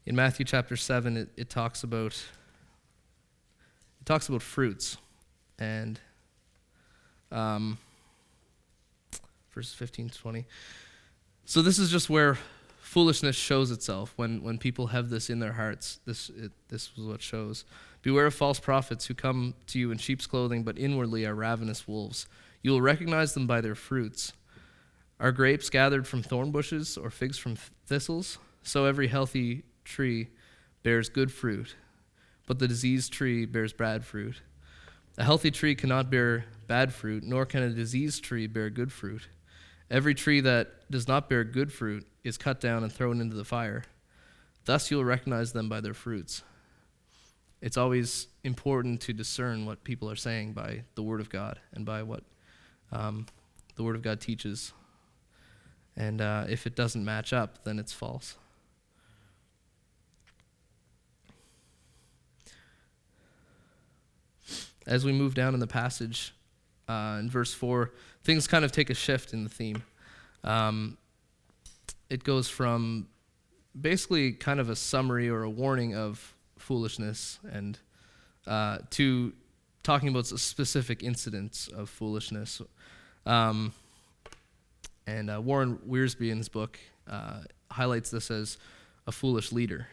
In 0.05 0.15
Matthew 0.15 0.45
chapter 0.45 0.75
7, 0.75 1.15
it, 1.15 1.29
it 1.37 1.49
talks 1.49 1.83
about 1.83 2.13
it 3.99 4.05
talks 4.05 4.29
about 4.29 4.41
fruits 4.41 4.97
and 5.59 5.99
um, 7.31 7.77
verses 9.53 9.73
15 9.73 10.09
to 10.09 10.17
20. 10.17 10.45
So 11.45 11.61
this 11.61 11.79
is 11.79 11.91
just 11.91 12.09
where 12.09 12.37
foolishness 12.79 13.35
shows 13.35 13.71
itself 13.71 14.13
when, 14.15 14.43
when 14.43 14.57
people 14.57 14.87
have 14.87 15.09
this 15.09 15.29
in 15.29 15.39
their 15.39 15.53
hearts. 15.53 15.99
This 16.05 16.29
it, 16.29 16.51
this 16.69 16.91
is 16.97 17.03
what 17.05 17.21
shows. 17.21 17.63
Beware 18.01 18.25
of 18.25 18.33
false 18.33 18.59
prophets 18.59 19.05
who 19.05 19.13
come 19.13 19.53
to 19.67 19.79
you 19.79 19.91
in 19.91 19.97
sheep's 19.97 20.27
clothing, 20.27 20.63
but 20.63 20.77
inwardly 20.77 21.25
are 21.25 21.35
ravenous 21.35 21.87
wolves. 21.87 22.27
You 22.61 22.71
will 22.71 22.81
recognize 22.81 23.33
them 23.33 23.47
by 23.47 23.61
their 23.61 23.75
fruits. 23.75 24.33
Are 25.19 25.31
grapes 25.31 25.69
gathered 25.69 26.07
from 26.07 26.23
thorn 26.23 26.51
bushes 26.51 26.97
or 26.97 27.09
figs 27.09 27.37
from 27.37 27.55
thistles? 27.85 28.39
So 28.63 28.85
every 28.85 29.07
healthy 29.07 29.63
tree 29.83 30.29
bears 30.83 31.09
good 31.09 31.31
fruit, 31.31 31.75
but 32.47 32.59
the 32.59 32.67
diseased 32.67 33.13
tree 33.13 33.45
bears 33.45 33.71
bad 33.71 34.03
fruit. 34.03 34.41
A 35.17 35.23
healthy 35.23 35.51
tree 35.51 35.75
cannot 35.75 36.09
bear 36.09 36.45
bad 36.67 36.93
fruit, 36.93 37.23
nor 37.23 37.45
can 37.45 37.63
a 37.63 37.69
diseased 37.69 38.23
tree 38.23 38.47
bear 38.47 38.69
good 38.69 38.91
fruit. 38.91 39.27
Every 39.91 40.15
tree 40.15 40.39
that 40.41 40.89
does 40.89 41.07
not 41.07 41.29
bear 41.29 41.43
good 41.43 41.71
fruit 41.71 42.07
is 42.23 42.37
cut 42.37 42.59
down 42.59 42.83
and 42.83 42.91
thrown 42.91 43.21
into 43.21 43.35
the 43.35 43.45
fire. 43.45 43.83
Thus 44.65 44.89
you 44.89 44.97
will 44.97 45.05
recognize 45.05 45.53
them 45.53 45.69
by 45.69 45.81
their 45.81 45.93
fruits. 45.93 46.41
It's 47.61 47.77
always 47.77 48.27
important 48.43 49.01
to 49.01 49.13
discern 49.13 49.67
what 49.67 49.83
people 49.83 50.09
are 50.09 50.15
saying 50.15 50.53
by 50.53 50.85
the 50.95 51.03
Word 51.03 51.19
of 51.19 51.29
God 51.29 51.59
and 51.73 51.85
by 51.85 52.01
what 52.01 52.23
um, 52.91 53.27
the 53.75 53.83
Word 53.83 53.95
of 53.95 54.01
God 54.01 54.19
teaches. 54.19 54.73
And 55.95 56.21
uh, 56.21 56.45
if 56.49 56.65
it 56.65 56.75
doesn't 56.75 57.05
match 57.05 57.33
up, 57.33 57.63
then 57.65 57.77
it's 57.77 57.93
false. 57.93 58.37
as 64.87 65.05
we 65.05 65.11
move 65.11 65.33
down 65.33 65.53
in 65.53 65.59
the 65.59 65.67
passage 65.67 66.33
uh, 66.87 67.17
in 67.19 67.29
verse 67.29 67.53
4, 67.53 67.91
things 68.23 68.47
kind 68.47 68.65
of 68.65 68.71
take 68.71 68.89
a 68.89 68.93
shift 68.93 69.33
in 69.33 69.43
the 69.43 69.49
theme. 69.49 69.83
Um, 70.43 70.97
it 72.09 72.23
goes 72.23 72.47
from 72.47 73.07
basically 73.79 74.33
kind 74.33 74.59
of 74.59 74.69
a 74.69 74.75
summary 74.75 75.29
or 75.29 75.43
a 75.43 75.49
warning 75.49 75.95
of 75.95 76.33
foolishness 76.57 77.39
and 77.51 77.79
uh, 78.47 78.79
to 78.91 79.33
talking 79.83 80.09
about 80.09 80.27
specific 80.27 81.03
incidents 81.03 81.67
of 81.67 81.89
foolishness. 81.89 82.61
Um, 83.25 83.73
and 85.07 85.29
uh, 85.29 85.41
Warren 85.41 85.79
Wiersbe 85.87 86.29
in 86.29 86.37
his 86.37 86.49
book 86.49 86.79
uh, 87.09 87.41
highlights 87.71 88.11
this 88.11 88.29
as 88.29 88.57
a 89.07 89.11
foolish 89.11 89.51
leader, 89.51 89.87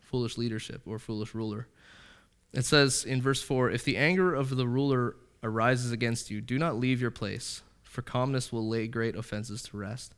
foolish 0.00 0.36
leadership, 0.36 0.82
or 0.86 0.98
foolish 0.98 1.34
ruler. 1.34 1.68
It 2.52 2.64
says 2.64 3.04
in 3.04 3.20
verse 3.22 3.42
4 3.42 3.70
If 3.70 3.84
the 3.84 3.96
anger 3.96 4.34
of 4.34 4.56
the 4.56 4.66
ruler 4.66 5.16
arises 5.44 5.92
against 5.92 6.30
you, 6.30 6.40
do 6.40 6.58
not 6.58 6.76
leave 6.76 7.00
your 7.00 7.10
place, 7.10 7.62
for 7.84 8.02
calmness 8.02 8.52
will 8.52 8.66
lay 8.66 8.88
great 8.88 9.14
offenses 9.14 9.62
to 9.62 9.76
rest. 9.76 10.14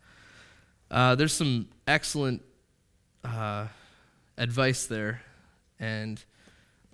Uh, 0.91 1.15
there's 1.15 1.33
some 1.33 1.69
excellent 1.87 2.43
uh, 3.25 3.67
advice 4.39 4.87
there, 4.87 5.21
and 5.79 6.25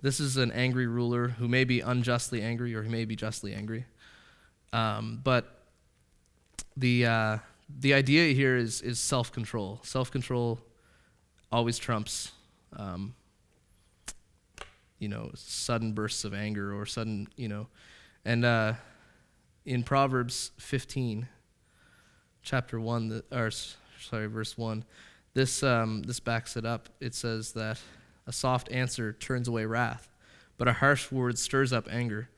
this 0.01 0.19
is 0.19 0.35
an 0.35 0.51
angry 0.51 0.87
ruler 0.87 1.29
who 1.29 1.47
may 1.47 1.63
be 1.63 1.79
unjustly 1.79 2.41
angry 2.41 2.75
or 2.75 2.83
he 2.83 2.89
may 2.89 3.05
be 3.05 3.15
justly 3.15 3.53
angry. 3.53 3.85
Um, 4.73 5.21
but 5.23 5.61
the, 6.75 7.05
uh, 7.05 7.37
the 7.79 7.93
idea 7.93 8.33
here 8.33 8.57
is, 8.57 8.81
is 8.81 8.99
self 8.99 9.31
control. 9.31 9.79
Self 9.83 10.11
control 10.11 10.59
always 11.51 11.77
trumps 11.77 12.31
um, 12.75 13.13
you 14.99 15.09
know, 15.09 15.31
sudden 15.35 15.91
bursts 15.91 16.23
of 16.23 16.33
anger 16.33 16.73
or 16.73 16.85
sudden, 16.85 17.27
you 17.35 17.47
know. 17.47 17.67
And 18.25 18.45
uh, 18.45 18.73
in 19.65 19.83
Proverbs 19.83 20.51
15, 20.57 21.27
chapter 22.41 22.79
1, 22.79 23.09
the, 23.09 23.23
or 23.31 23.51
sorry, 23.51 24.27
verse 24.27 24.57
1, 24.57 24.85
this, 25.33 25.63
um, 25.63 26.03
this 26.03 26.19
backs 26.19 26.55
it 26.55 26.65
up. 26.65 26.89
It 26.99 27.15
says 27.15 27.51
that 27.53 27.79
a 28.25 28.31
soft 28.31 28.71
answer 28.71 29.13
turns 29.13 29.47
away 29.47 29.65
wrath, 29.65 30.09
but 30.57 30.67
a 30.67 30.73
harsh 30.73 31.11
word 31.11 31.37
stirs 31.37 31.73
up 31.73 31.87
anger. 31.91 32.29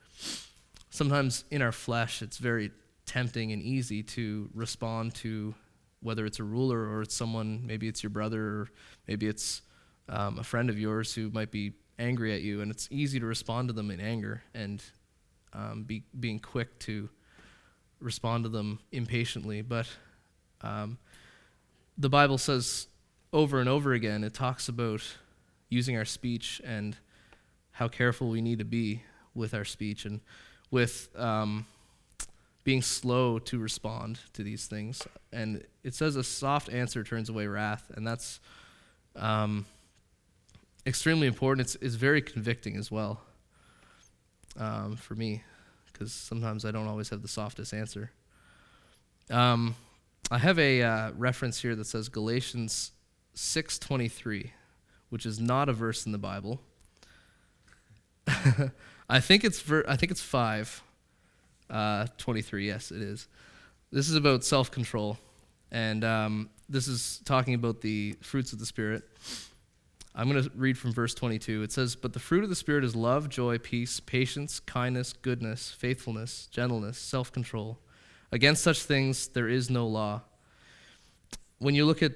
Sometimes 0.90 1.44
in 1.52 1.62
our 1.62 1.72
flesh, 1.72 2.22
it's 2.22 2.38
very 2.38 2.72
tempting 3.06 3.52
and 3.52 3.62
easy 3.62 4.02
to 4.02 4.50
respond 4.54 5.14
to 5.16 5.54
whether 6.02 6.26
it's 6.26 6.40
a 6.40 6.44
ruler 6.44 6.80
or 6.80 7.02
it's 7.02 7.16
someone, 7.16 7.62
maybe 7.66 7.88
it's 7.88 8.02
your 8.02 8.10
brother, 8.10 8.42
or 8.42 8.70
maybe 9.08 9.28
it's 9.28 9.62
um, 10.10 10.40
a 10.40 10.44
friend 10.44 10.70
of 10.70 10.80
yours 10.80 11.14
who 11.14 11.30
might 11.32 11.52
be 11.52 11.74
angry 12.00 12.34
at 12.34 12.42
you, 12.42 12.62
and 12.62 12.72
it's 12.72 12.88
easy 12.92 13.20
to 13.20 13.26
respond 13.26 13.68
to 13.68 13.74
them 13.74 13.92
in 13.92 14.00
anger 14.00 14.44
and 14.54 14.84
um, 15.56 15.84
be, 15.84 16.04
being 16.20 16.40
quick 16.40 16.78
to 16.80 17.10
respond 18.00 18.44
to 18.44 18.50
them 18.50 18.80
impatiently. 18.92 19.62
But 19.62 19.88
um, 20.62 20.98
the 21.98 22.10
Bible 22.10 22.38
says 22.38 22.88
over 23.32 23.60
and 23.60 23.70
over 23.70 23.94
again, 23.94 24.24
it 24.24 24.34
talks 24.34 24.68
about 24.68 25.02
using 25.70 25.98
our 25.98 26.06
speech 26.06 26.62
and 26.64 26.96
how 27.72 27.88
careful 27.88 28.30
we 28.30 28.42
need 28.42 28.60
to 28.60 28.66
be 28.66 29.04
with 29.34 29.54
our 29.54 29.66
speech 29.66 30.06
and 30.06 30.22
with 30.72 31.10
um, 31.18 31.66
being 32.64 32.82
slow 32.82 33.40
to 33.40 33.60
respond 33.60 34.20
to 34.34 34.44
these 34.44 34.66
things. 34.66 35.02
And 35.32 35.64
it 35.84 35.94
says 35.94 36.16
a 36.16 36.24
soft 36.24 36.70
answer 36.70 37.04
turns 37.04 37.30
away 37.30 37.48
wrath, 37.48 37.92
and 37.96 38.06
that's 38.06 38.40
um, 39.16 39.66
extremely 40.86 41.28
important. 41.28 41.68
It's, 41.68 41.76
it's 41.82 41.96
very 41.96 42.22
convicting 42.22 42.78
as 42.78 42.90
well 42.90 43.22
um, 44.58 44.96
for 44.96 45.16
me 45.16 45.44
because 45.92 46.12
sometimes 46.12 46.66
I 46.66 46.72
don't 46.72 46.88
always 46.88 47.10
have 47.10 47.22
the 47.22 47.28
softest 47.28 47.74
answer. 47.74 48.12
Um, 49.30 49.76
I 50.30 50.38
have 50.38 50.60
a 50.60 50.82
uh, 50.82 51.12
reference 51.12 51.62
here 51.62 51.76
that 51.76 51.86
says 51.86 52.10
Galatians 52.10 52.92
6:23, 53.36 54.52
which 55.10 55.26
is 55.26 55.40
not 55.40 55.70
a 55.70 55.74
verse 55.74 56.06
in 56.06 56.12
the 56.12 56.18
Bible. 56.18 56.62
I 59.10 59.20
think 59.20 59.44
it's 59.44 59.62
ver- 59.62 59.86
I 59.88 59.96
think 59.96 60.12
it's 60.12 60.22
five. 60.22 60.82
Uh, 61.70 62.06
23, 62.20 62.68
yes, 62.68 62.92
it 62.92 63.02
is. 63.02 63.28
This 63.92 64.08
is 64.08 64.16
about 64.16 64.44
self-control, 64.44 65.18
and 65.72 66.04
um, 66.04 66.50
this 66.70 66.88
is 66.88 67.22
talking 67.26 67.56
about 67.56 67.82
the 67.82 68.16
fruits 68.22 68.54
of 68.54 68.60
the 68.60 68.66
spirit. 68.66 69.04
I'm 70.18 70.32
going 70.32 70.42
to 70.42 70.50
read 70.56 70.78
from 70.78 70.94
verse 70.94 71.14
22. 71.14 71.64
It 71.64 71.74
says, 71.74 71.96
But 71.96 72.14
the 72.14 72.20
fruit 72.20 72.44
of 72.44 72.50
the 72.50 72.56
Spirit 72.56 72.86
is 72.86 72.96
love, 72.96 73.28
joy, 73.28 73.58
peace, 73.58 74.00
patience, 74.00 74.62
kindness, 74.62 75.12
goodness, 75.12 75.72
faithfulness, 75.78 76.48
gentleness, 76.52 76.98
self 76.98 77.34
control. 77.34 77.80
Against 78.32 78.64
such 78.64 78.84
things 78.84 79.28
there 79.28 79.50
is 79.50 79.70
no 79.70 79.86
law. 79.86 80.22
When 81.60 81.76
you 81.76 81.86
look 81.86 82.02
at, 82.02 82.14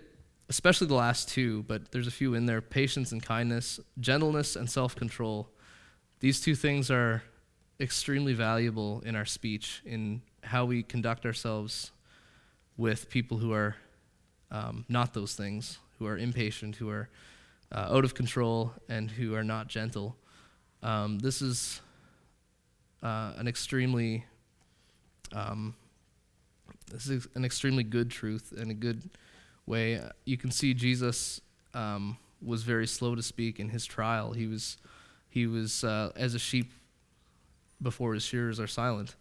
especially 0.48 0.88
the 0.88 0.96
last 0.96 1.28
two, 1.28 1.64
but 1.64 1.92
there's 1.92 2.08
a 2.08 2.12
few 2.12 2.36
in 2.36 2.46
there 2.46 2.62
patience 2.62 3.12
and 3.12 3.22
kindness, 3.22 3.82
gentleness 4.00 4.56
and 4.56 4.70
self 4.70 4.96
control, 4.96 5.50
these 6.22 6.40
two 6.40 6.56
things 6.56 6.90
are 6.90 7.22
extremely 7.82 8.34
valuable 8.34 9.02
in 9.06 9.16
our 9.16 9.26
speech, 9.26 9.82
in 9.86 10.22
how 10.44 10.64
we 10.64 10.84
conduct 10.84 11.26
ourselves 11.26 11.92
with 12.78 13.10
people 13.10 13.38
who 13.38 13.52
are 13.52 13.76
um, 14.52 14.86
not 14.88 15.14
those 15.14 15.36
things, 15.36 15.80
who 15.98 16.06
are 16.06 16.18
impatient, 16.18 16.78
who 16.78 16.90
are 16.90 17.10
uh, 17.72 17.88
out 17.90 18.04
of 18.04 18.14
control 18.14 18.74
and 18.88 19.12
who 19.12 19.36
are 19.36 19.44
not 19.44 19.68
gentle. 19.68 20.16
Um, 20.82 21.20
this 21.20 21.42
is 21.42 21.82
uh, 23.04 23.34
an 23.38 23.48
extremely 23.48 24.26
um, 25.34 25.76
this 26.92 27.08
is 27.08 27.28
an 27.36 27.46
extremely 27.46 27.84
good 27.84 28.10
truth 28.10 28.52
and 28.58 28.72
a 28.72 28.74
good 28.74 29.10
way. 29.66 30.02
You 30.26 30.38
can 30.38 30.52
see 30.52 30.74
Jesus 30.74 31.40
um, 31.74 32.18
was 32.42 32.64
very 32.64 32.88
slow 32.88 33.16
to 33.16 33.22
speak 33.22 33.60
in 33.60 33.70
his 33.70 33.86
trial. 33.86 34.34
He 34.34 34.48
was 34.48 34.78
he 35.30 35.46
was 35.46 35.84
uh, 35.84 36.12
as 36.16 36.34
a 36.34 36.40
sheep 36.40 36.72
before 37.82 38.14
his 38.14 38.24
shearers 38.24 38.60
are 38.60 38.68
silent. 38.68 39.16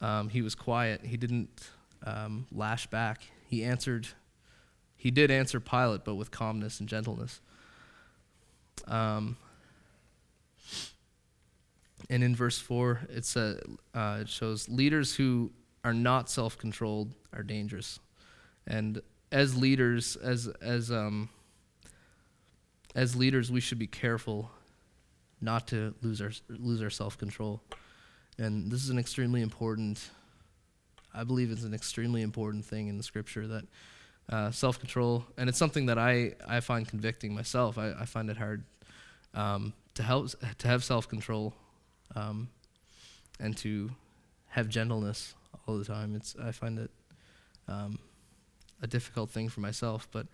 Um, 0.00 0.28
he 0.28 0.42
was 0.42 0.54
quiet. 0.54 1.02
He 1.04 1.16
didn't 1.16 1.70
um, 2.04 2.46
lash 2.50 2.86
back. 2.88 3.22
He 3.46 3.64
answered. 3.64 4.08
He 4.96 5.10
did 5.10 5.30
answer 5.30 5.60
Pilate, 5.60 6.04
but 6.04 6.16
with 6.16 6.30
calmness 6.30 6.80
and 6.80 6.88
gentleness. 6.88 7.40
Um, 8.86 9.36
and 12.08 12.24
in 12.24 12.34
verse 12.34 12.58
4, 12.58 13.02
it's 13.10 13.36
a, 13.36 13.60
uh, 13.94 14.18
it 14.22 14.28
shows 14.28 14.68
leaders 14.68 15.14
who 15.14 15.52
are 15.84 15.94
not 15.94 16.28
self 16.28 16.58
controlled 16.58 17.12
are 17.32 17.42
dangerous. 17.42 18.00
And 18.66 19.00
as 19.32 19.56
leaders, 19.56 20.16
as, 20.16 20.48
as, 20.60 20.90
um, 20.90 21.28
as 22.94 23.14
leaders, 23.14 23.50
we 23.50 23.60
should 23.60 23.78
be 23.78 23.86
careful 23.86 24.50
not 25.40 25.68
to 25.68 25.94
lose 26.02 26.20
our 26.20 26.32
lose 26.48 26.82
our 26.82 26.90
self 26.90 27.16
control. 27.16 27.62
And 28.38 28.70
this 28.70 28.82
is 28.82 28.90
an 28.90 28.98
extremely 28.98 29.42
important. 29.42 30.10
I 31.14 31.24
believe 31.24 31.50
it's 31.50 31.64
an 31.64 31.74
extremely 31.74 32.22
important 32.22 32.64
thing 32.64 32.88
in 32.88 32.96
the 32.96 33.02
scripture 33.02 33.46
that 33.48 33.64
uh, 34.30 34.50
self 34.50 34.78
control, 34.78 35.24
and 35.36 35.48
it's 35.48 35.58
something 35.58 35.86
that 35.86 35.98
I, 35.98 36.34
I 36.46 36.60
find 36.60 36.86
convicting 36.86 37.34
myself. 37.34 37.76
I, 37.78 37.92
I 37.98 38.04
find 38.04 38.30
it 38.30 38.36
hard 38.36 38.64
um, 39.34 39.72
to 39.94 40.02
help 40.02 40.30
to 40.58 40.68
have 40.68 40.84
self 40.84 41.08
control, 41.08 41.52
um, 42.14 42.48
and 43.40 43.56
to 43.58 43.90
have 44.48 44.68
gentleness 44.68 45.34
all 45.66 45.78
the 45.78 45.84
time. 45.84 46.14
It's 46.14 46.36
I 46.42 46.52
find 46.52 46.78
it 46.78 46.90
um, 47.68 47.98
a 48.82 48.86
difficult 48.86 49.30
thing 49.30 49.48
for 49.48 49.60
myself, 49.60 50.08
but 50.12 50.26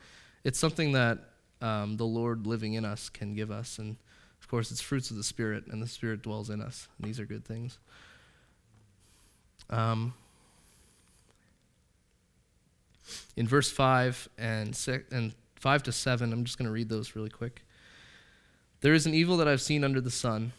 it's 0.44 0.58
something 0.58 0.92
that 0.92 1.18
um, 1.62 1.96
the 1.96 2.06
Lord 2.06 2.46
living 2.46 2.74
in 2.74 2.84
us 2.84 3.08
can 3.08 3.34
give 3.34 3.50
us, 3.50 3.78
and 3.78 3.96
of 4.40 4.48
course, 4.48 4.70
it's 4.70 4.80
fruits 4.80 5.10
of 5.10 5.16
the 5.16 5.24
Spirit, 5.24 5.64
and 5.68 5.82
the 5.82 5.88
Spirit 5.88 6.22
dwells 6.22 6.50
in 6.50 6.60
us. 6.60 6.86
And 6.98 7.08
these 7.08 7.18
are 7.18 7.24
good 7.24 7.44
things. 7.44 7.78
Um, 9.70 10.14
in 13.36 13.46
verse 13.46 13.70
5 13.70 14.28
and, 14.38 14.74
six, 14.74 15.10
and 15.12 15.32
5 15.56 15.82
to 15.84 15.92
7, 15.92 16.32
I'm 16.32 16.44
just 16.44 16.58
going 16.58 16.66
to 16.66 16.72
read 16.72 16.88
those 16.88 17.16
really 17.16 17.30
quick. 17.30 17.64
There 18.80 18.94
is 18.94 19.06
an 19.06 19.14
evil 19.14 19.36
that 19.38 19.48
I've 19.48 19.62
seen 19.62 19.84
under 19.84 20.00
the 20.00 20.10
sun, 20.10 20.52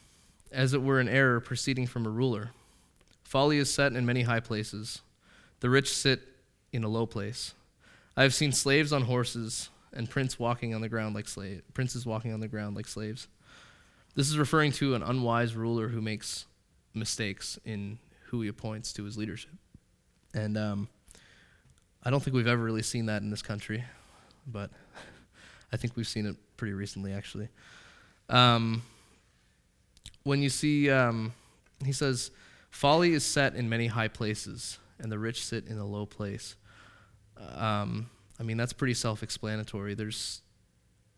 as 0.52 0.74
it 0.74 0.82
were 0.82 1.00
an 1.00 1.10
error 1.10 1.40
proceeding 1.40 1.88
from 1.88 2.06
a 2.06 2.10
ruler. 2.10 2.52
Folly 3.24 3.58
is 3.58 3.72
set 3.72 3.94
in 3.94 4.06
many 4.06 4.24
high 4.24 4.40
places, 4.40 5.02
the 5.60 5.70
rich 5.70 5.94
sit 5.94 6.22
in 6.72 6.84
a 6.84 6.90
low 6.90 7.06
place. 7.06 7.54
I 8.16 8.24
have 8.24 8.34
seen 8.34 8.52
slaves 8.52 8.92
on 8.92 9.04
horses 9.04 9.70
and 9.94 10.10
prince 10.10 10.40
walking 10.40 10.74
on 10.74 10.82
the 10.82 10.90
ground 10.90 11.16
like 11.16 11.28
slave, 11.28 11.62
princes 11.74 12.06
walking 12.06 12.34
on 12.34 12.40
the 12.40 12.48
ground 12.48 12.76
like 12.76 12.88
slaves. 12.88 13.28
This 14.16 14.30
is 14.30 14.38
referring 14.38 14.72
to 14.74 14.96
an 14.96 15.04
unwise 15.04 15.56
ruler 15.56 15.90
who 15.90 16.02
makes 16.02 16.46
mistakes 16.94 17.60
in 17.64 18.00
who 18.26 18.42
he 18.42 18.48
appoints 18.48 18.92
to 18.94 19.04
his 19.04 19.18
leadership. 19.18 19.52
And 20.34 20.58
um, 20.58 20.90
I 22.08 22.10
don't 22.10 22.24
think 22.24 22.38
we've 22.38 22.48
ever 22.48 22.64
really 22.64 22.84
seen 22.84 23.08
that 23.08 23.22
in 23.22 23.30
this 23.30 23.42
country, 23.42 23.84
but 24.48 24.72
I 25.74 25.76
think 25.76 25.98
we've 25.98 26.08
seen 26.08 26.26
it 26.26 26.38
pretty 26.56 26.72
recently, 26.72 27.12
actually. 27.12 27.50
Um, 28.30 28.82
when 30.24 30.42
you 30.42 30.48
see, 30.48 30.90
um, 30.90 31.34
he 31.84 31.92
says, 31.92 32.32
folly 32.70 33.12
is 33.12 33.26
set 33.26 33.56
in 33.56 33.68
many 33.68 33.88
high 33.88 34.08
places, 34.08 34.78
and 35.00 35.12
the 35.12 35.20
rich 35.20 35.44
sit 35.44 35.68
in 35.68 35.80
a 35.80 35.86
low 35.86 36.06
place. 36.06 36.56
Um, 37.58 38.10
I 38.40 38.44
mean, 38.44 38.56
that's 38.56 38.72
pretty 38.72 38.94
self 38.94 39.22
explanatory. 39.22 39.94
There's, 39.94 40.44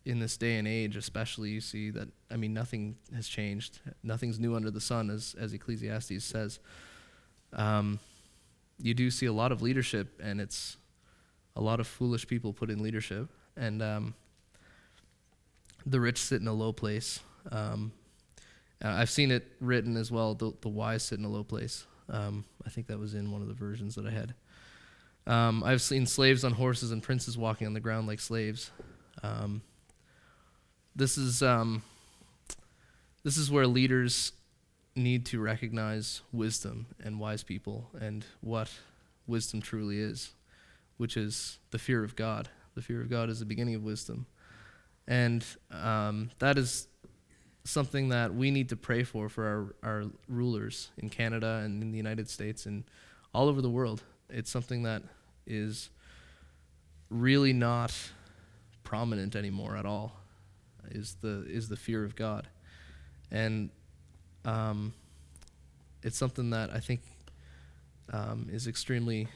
in 0.05 0.17
this 0.17 0.38
day 0.38 0.58
and 0.58 0.67
age, 0.67 0.96
especially, 0.96 1.51
you 1.51 1.62
see 1.62 1.91
that, 1.91 2.08
I 2.31 2.36
mean, 2.36 2.55
nothing 2.55 2.98
has 3.13 3.27
changed. 3.27 3.79
Nothing's 4.01 4.39
new 4.39 4.55
under 4.55 4.72
the 4.72 4.81
sun, 4.81 5.12
as, 5.12 5.36
as 5.39 5.53
Ecclesiastes 5.53 6.24
says. 6.24 6.60
Um, 7.53 8.00
you 8.81 8.93
do 8.96 9.12
see 9.12 9.25
a 9.25 9.34
lot 9.34 9.51
of 9.51 9.62
leadership, 9.62 10.19
and 10.24 10.41
it's 10.41 10.77
a 11.59 11.61
lot 11.61 11.81
of 11.81 11.87
foolish 11.87 12.25
people 12.25 12.53
put 12.53 12.69
in 12.69 12.81
leadership, 12.81 13.27
and 13.57 13.83
um, 13.83 14.13
the 15.85 15.99
rich 15.99 16.17
sit 16.17 16.41
in 16.41 16.47
a 16.47 16.53
low 16.53 16.71
place. 16.71 17.19
Um, 17.51 17.91
I've 18.81 19.09
seen 19.09 19.29
it 19.29 19.45
written 19.59 19.97
as 19.97 20.09
well. 20.09 20.35
The, 20.35 20.53
the 20.61 20.69
wise 20.69 21.03
sit 21.03 21.19
in 21.19 21.25
a 21.25 21.29
low 21.29 21.43
place. 21.43 21.85
Um, 22.07 22.45
I 22.65 22.69
think 22.69 22.87
that 22.87 22.97
was 22.97 23.13
in 23.13 23.29
one 23.29 23.41
of 23.41 23.49
the 23.49 23.53
versions 23.53 23.95
that 23.95 24.05
I 24.05 24.11
had. 24.11 24.33
Um, 25.27 25.61
I've 25.65 25.81
seen 25.81 26.05
slaves 26.05 26.45
on 26.45 26.53
horses 26.53 26.91
and 26.91 27.03
princes 27.03 27.37
walking 27.37 27.67
on 27.67 27.73
the 27.73 27.81
ground 27.81 28.07
like 28.07 28.21
slaves. 28.21 28.71
Um, 29.21 29.61
this 30.95 31.17
is 31.17 31.43
um, 31.43 31.83
this 33.23 33.35
is 33.35 33.51
where 33.51 33.67
leaders 33.67 34.31
need 34.95 35.25
to 35.25 35.41
recognize 35.41 36.21
wisdom 36.31 36.87
and 37.03 37.19
wise 37.19 37.43
people 37.43 37.89
and 37.99 38.25
what 38.39 38.71
wisdom 39.27 39.61
truly 39.61 40.00
is, 40.00 40.31
which 41.00 41.16
is 41.16 41.59
the 41.72 41.79
fear 41.79 42.03
of 42.03 42.16
God. 42.16 42.50
The 42.75 42.81
fear 42.81 43.01
of 43.01 43.09
God 43.09 43.29
is 43.29 43.40
the 43.40 43.46
beginning 43.46 43.74
of 43.74 43.83
wisdom. 43.83 44.25
And 45.07 45.46
um, 45.72 46.29
that 46.40 46.57
is 46.57 46.88
something 47.64 48.09
that 48.09 48.35
we 48.35 48.51
need 48.51 48.68
to 48.70 48.75
pray 48.75 49.03
for 49.03 49.29
for 49.29 49.74
our, 49.83 49.90
our 49.90 50.03
rulers 50.27 50.90
in 50.98 51.09
Canada 51.09 51.62
and 51.64 51.81
in 51.81 51.92
the 51.92 51.98
United 51.98 52.29
States 52.29 52.66
and 52.66 52.83
all 53.33 53.48
over 53.48 53.62
the 53.62 53.70
world. 53.70 54.03
It's 54.29 54.51
something 54.51 54.83
that 54.83 55.01
is 55.48 55.90
really 57.09 57.53
not 57.53 57.96
prominent 58.83 59.38
anymore 59.38 59.77
at 59.77 59.85
all 59.85 60.20
is 60.92 61.16
the 61.22 61.46
is 61.48 61.70
the 61.70 61.77
fear 61.77 62.03
of 62.03 62.16
God. 62.18 62.48
And 63.31 63.70
um, 64.44 64.94
it's 66.03 66.18
something 66.18 66.50
that 66.50 66.72
I 66.74 66.79
think 66.79 67.01
um, 68.12 68.48
is 68.51 68.68
extremely. 68.68 69.29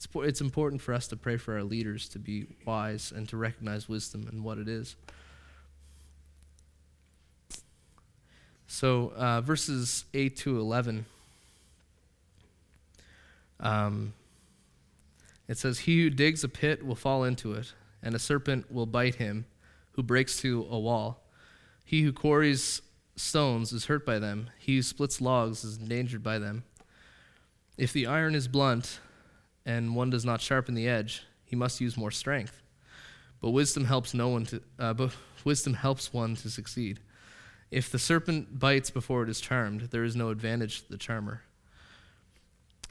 It's, 0.00 0.08
it's 0.14 0.40
important 0.40 0.80
for 0.80 0.94
us 0.94 1.08
to 1.08 1.16
pray 1.16 1.36
for 1.36 1.54
our 1.56 1.62
leaders 1.62 2.08
to 2.10 2.18
be 2.18 2.46
wise 2.64 3.12
and 3.14 3.28
to 3.28 3.36
recognize 3.36 3.86
wisdom 3.86 4.26
and 4.32 4.42
what 4.42 4.56
it 4.56 4.66
is. 4.66 4.96
So, 8.66 9.12
uh, 9.14 9.42
verses 9.42 10.06
8 10.14 10.36
to 10.38 10.58
11, 10.58 11.04
um, 13.58 14.14
it 15.46 15.58
says, 15.58 15.80
He 15.80 16.02
who 16.02 16.08
digs 16.08 16.44
a 16.44 16.48
pit 16.48 16.86
will 16.86 16.94
fall 16.94 17.24
into 17.24 17.52
it, 17.52 17.74
and 18.02 18.14
a 18.14 18.18
serpent 18.18 18.72
will 18.72 18.86
bite 18.86 19.16
him 19.16 19.44
who 19.92 20.02
breaks 20.02 20.40
through 20.40 20.66
a 20.70 20.78
wall. 20.78 21.20
He 21.84 22.02
who 22.02 22.12
quarries 22.14 22.80
stones 23.16 23.70
is 23.70 23.84
hurt 23.84 24.06
by 24.06 24.18
them. 24.18 24.48
He 24.58 24.76
who 24.76 24.82
splits 24.82 25.20
logs 25.20 25.62
is 25.62 25.76
endangered 25.76 26.22
by 26.22 26.38
them. 26.38 26.64
If 27.76 27.92
the 27.92 28.06
iron 28.06 28.34
is 28.34 28.48
blunt 28.48 28.98
and 29.70 29.94
one 29.94 30.10
does 30.10 30.24
not 30.24 30.40
sharpen 30.40 30.74
the 30.74 30.88
edge, 30.88 31.22
he 31.44 31.54
must 31.54 31.80
use 31.80 31.96
more 31.96 32.10
strength. 32.10 32.60
But 33.40 33.50
wisdom 33.50 33.84
helps 33.84 34.12
no 34.12 34.28
one 34.28 34.44
to. 34.46 34.62
Uh, 34.78 34.94
but 34.94 35.16
wisdom 35.44 35.74
helps 35.74 36.12
one 36.12 36.34
to 36.36 36.50
succeed. 36.50 37.00
If 37.70 37.90
the 37.90 37.98
serpent 37.98 38.58
bites 38.58 38.90
before 38.90 39.22
it 39.22 39.28
is 39.28 39.40
charmed, 39.40 39.82
there 39.92 40.02
is 40.02 40.16
no 40.16 40.30
advantage 40.30 40.82
to 40.82 40.90
the 40.90 40.98
charmer. 40.98 41.42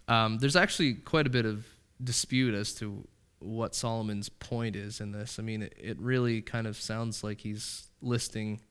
Um, 0.08 0.38
there's 0.38 0.56
actually 0.56 0.94
quite 0.94 1.28
a 1.28 1.30
bit 1.30 1.46
of 1.46 1.68
dispute 2.02 2.56
as 2.56 2.74
to 2.76 3.06
what 3.40 3.76
Solomon's 3.76 4.30
point 4.30 4.76
is 4.76 5.02
in 5.02 5.12
this. 5.12 5.38
I 5.38 5.44
mean, 5.44 5.64
it, 5.64 5.74
it 5.78 6.00
really 6.00 6.42
kind 6.42 6.66
of 6.66 6.78
sounds 6.78 7.24
like 7.24 7.42
he's 7.42 7.90
listing 8.02 8.62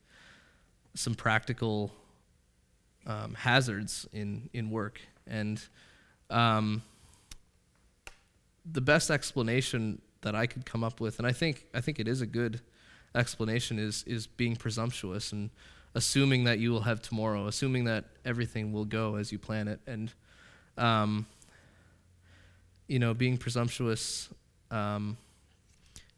some 0.94 1.14
practical 1.14 1.92
um, 3.06 3.34
hazards 3.34 4.08
in, 4.12 4.48
in 4.54 4.70
work. 4.70 5.00
And 5.26 5.62
um, 6.30 6.82
the 8.70 8.80
best 8.80 9.10
explanation 9.10 10.00
that 10.22 10.34
I 10.34 10.46
could 10.46 10.66
come 10.66 10.82
up 10.82 11.00
with, 11.00 11.18
and 11.18 11.26
I 11.26 11.32
think, 11.32 11.66
I 11.74 11.80
think 11.80 11.98
it 11.98 12.08
is 12.08 12.20
a 12.20 12.26
good 12.26 12.60
explanation, 13.14 13.78
is, 13.78 14.04
is 14.06 14.26
being 14.26 14.56
presumptuous 14.56 15.32
and 15.32 15.50
assuming 15.94 16.44
that 16.44 16.58
you 16.58 16.70
will 16.70 16.82
have 16.82 17.00
tomorrow, 17.00 17.46
assuming 17.46 17.84
that 17.84 18.04
everything 18.24 18.72
will 18.72 18.84
go 18.84 19.16
as 19.16 19.32
you 19.32 19.38
plan 19.38 19.68
it. 19.68 19.80
And, 19.86 20.12
um, 20.76 21.26
you 22.86 22.98
know, 22.98 23.14
being 23.14 23.38
presumptuous, 23.38 24.28
um, 24.70 25.16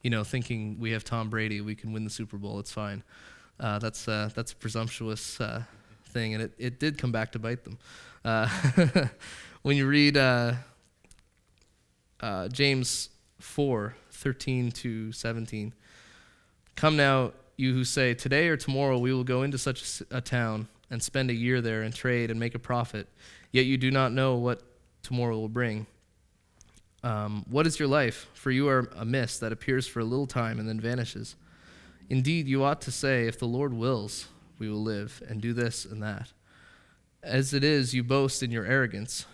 you 0.02 0.10
know, 0.10 0.24
thinking 0.24 0.78
we 0.80 0.92
have 0.92 1.04
Tom 1.04 1.30
Brady, 1.30 1.60
we 1.60 1.74
can 1.74 1.92
win 1.92 2.04
the 2.04 2.10
Super 2.10 2.36
Bowl, 2.36 2.58
it's 2.58 2.72
fine. 2.72 3.02
Uh, 3.58 3.78
that's 3.78 4.08
uh, 4.08 4.30
that's 4.34 4.52
a 4.52 4.56
presumptuous 4.56 5.38
uh, 5.38 5.62
thing, 6.06 6.32
and 6.32 6.42
it, 6.42 6.52
it 6.56 6.80
did 6.80 6.96
come 6.96 7.12
back 7.12 7.30
to 7.32 7.38
bite 7.38 7.62
them. 7.62 7.78
Uh, 8.24 8.48
when 9.62 9.76
you 9.76 9.86
read 9.86 10.16
uh, 10.16 10.54
uh, 12.20 12.48
James 12.48 13.10
4 13.38 13.94
13 14.12 14.70
to 14.70 15.12
17, 15.12 15.72
come 16.76 16.96
now, 16.96 17.32
you 17.56 17.72
who 17.72 17.84
say, 17.84 18.14
Today 18.14 18.48
or 18.48 18.56
tomorrow 18.56 18.98
we 18.98 19.12
will 19.12 19.24
go 19.24 19.42
into 19.42 19.58
such 19.58 20.02
a 20.10 20.20
town 20.20 20.68
and 20.90 21.02
spend 21.02 21.30
a 21.30 21.34
year 21.34 21.60
there 21.60 21.82
and 21.82 21.94
trade 21.94 22.30
and 22.30 22.38
make 22.38 22.54
a 22.54 22.58
profit, 22.58 23.08
yet 23.52 23.64
you 23.64 23.76
do 23.76 23.90
not 23.90 24.12
know 24.12 24.36
what 24.36 24.62
tomorrow 25.02 25.38
will 25.38 25.48
bring. 25.48 25.86
Um, 27.02 27.44
what 27.48 27.66
is 27.66 27.78
your 27.78 27.88
life? 27.88 28.28
For 28.34 28.50
you 28.50 28.68
are 28.68 28.90
a 28.96 29.04
mist 29.04 29.40
that 29.40 29.52
appears 29.52 29.86
for 29.86 30.00
a 30.00 30.04
little 30.04 30.26
time 30.26 30.58
and 30.58 30.68
then 30.68 30.80
vanishes. 30.80 31.36
Indeed, 32.10 32.48
you 32.48 32.62
ought 32.64 32.80
to 32.82 32.90
say, 32.90 33.26
If 33.26 33.38
the 33.38 33.46
Lord 33.46 33.72
wills, 33.72 34.28
we 34.58 34.68
will 34.68 34.82
live 34.82 35.22
and 35.28 35.40
do 35.40 35.52
this 35.52 35.84
and 35.84 36.02
that. 36.02 36.32
As 37.22 37.54
it 37.54 37.64
is, 37.64 37.94
you 37.94 38.02
boast 38.02 38.42
in 38.42 38.50
your 38.50 38.66
arrogance. 38.66 39.26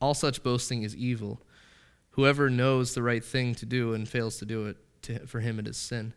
All 0.00 0.14
such 0.14 0.42
boasting 0.42 0.82
is 0.82 0.94
evil. 0.94 1.40
Whoever 2.16 2.50
knows 2.50 2.94
the 2.94 3.02
right 3.02 3.24
thing 3.24 3.54
to 3.56 3.66
do 3.66 3.94
and 3.94 4.08
fails 4.08 4.38
to 4.38 4.44
do 4.44 4.66
it, 4.66 4.76
to, 5.02 5.26
for 5.26 5.40
him 5.40 5.58
it 5.58 5.68
is 5.68 5.76
sin. 5.76 6.12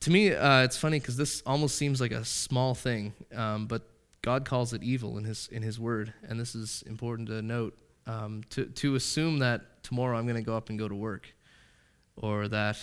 To 0.00 0.10
me, 0.10 0.32
uh, 0.32 0.62
it's 0.62 0.76
funny 0.76 0.98
because 0.98 1.16
this 1.16 1.42
almost 1.46 1.76
seems 1.76 2.00
like 2.00 2.12
a 2.12 2.24
small 2.24 2.74
thing, 2.74 3.14
um, 3.34 3.66
but 3.66 3.82
God 4.22 4.44
calls 4.44 4.72
it 4.72 4.82
evil 4.82 5.18
in 5.18 5.24
His 5.24 5.48
in 5.48 5.62
His 5.62 5.78
Word, 5.78 6.12
and 6.28 6.38
this 6.38 6.54
is 6.54 6.82
important 6.86 7.28
to 7.28 7.40
note. 7.40 7.76
Um, 8.06 8.42
to 8.50 8.66
to 8.66 8.96
assume 8.96 9.38
that 9.38 9.82
tomorrow 9.82 10.18
I'm 10.18 10.26
going 10.26 10.36
to 10.36 10.42
go 10.42 10.56
up 10.56 10.68
and 10.68 10.78
go 10.78 10.88
to 10.88 10.94
work, 10.94 11.34
or 12.16 12.48
that 12.48 12.78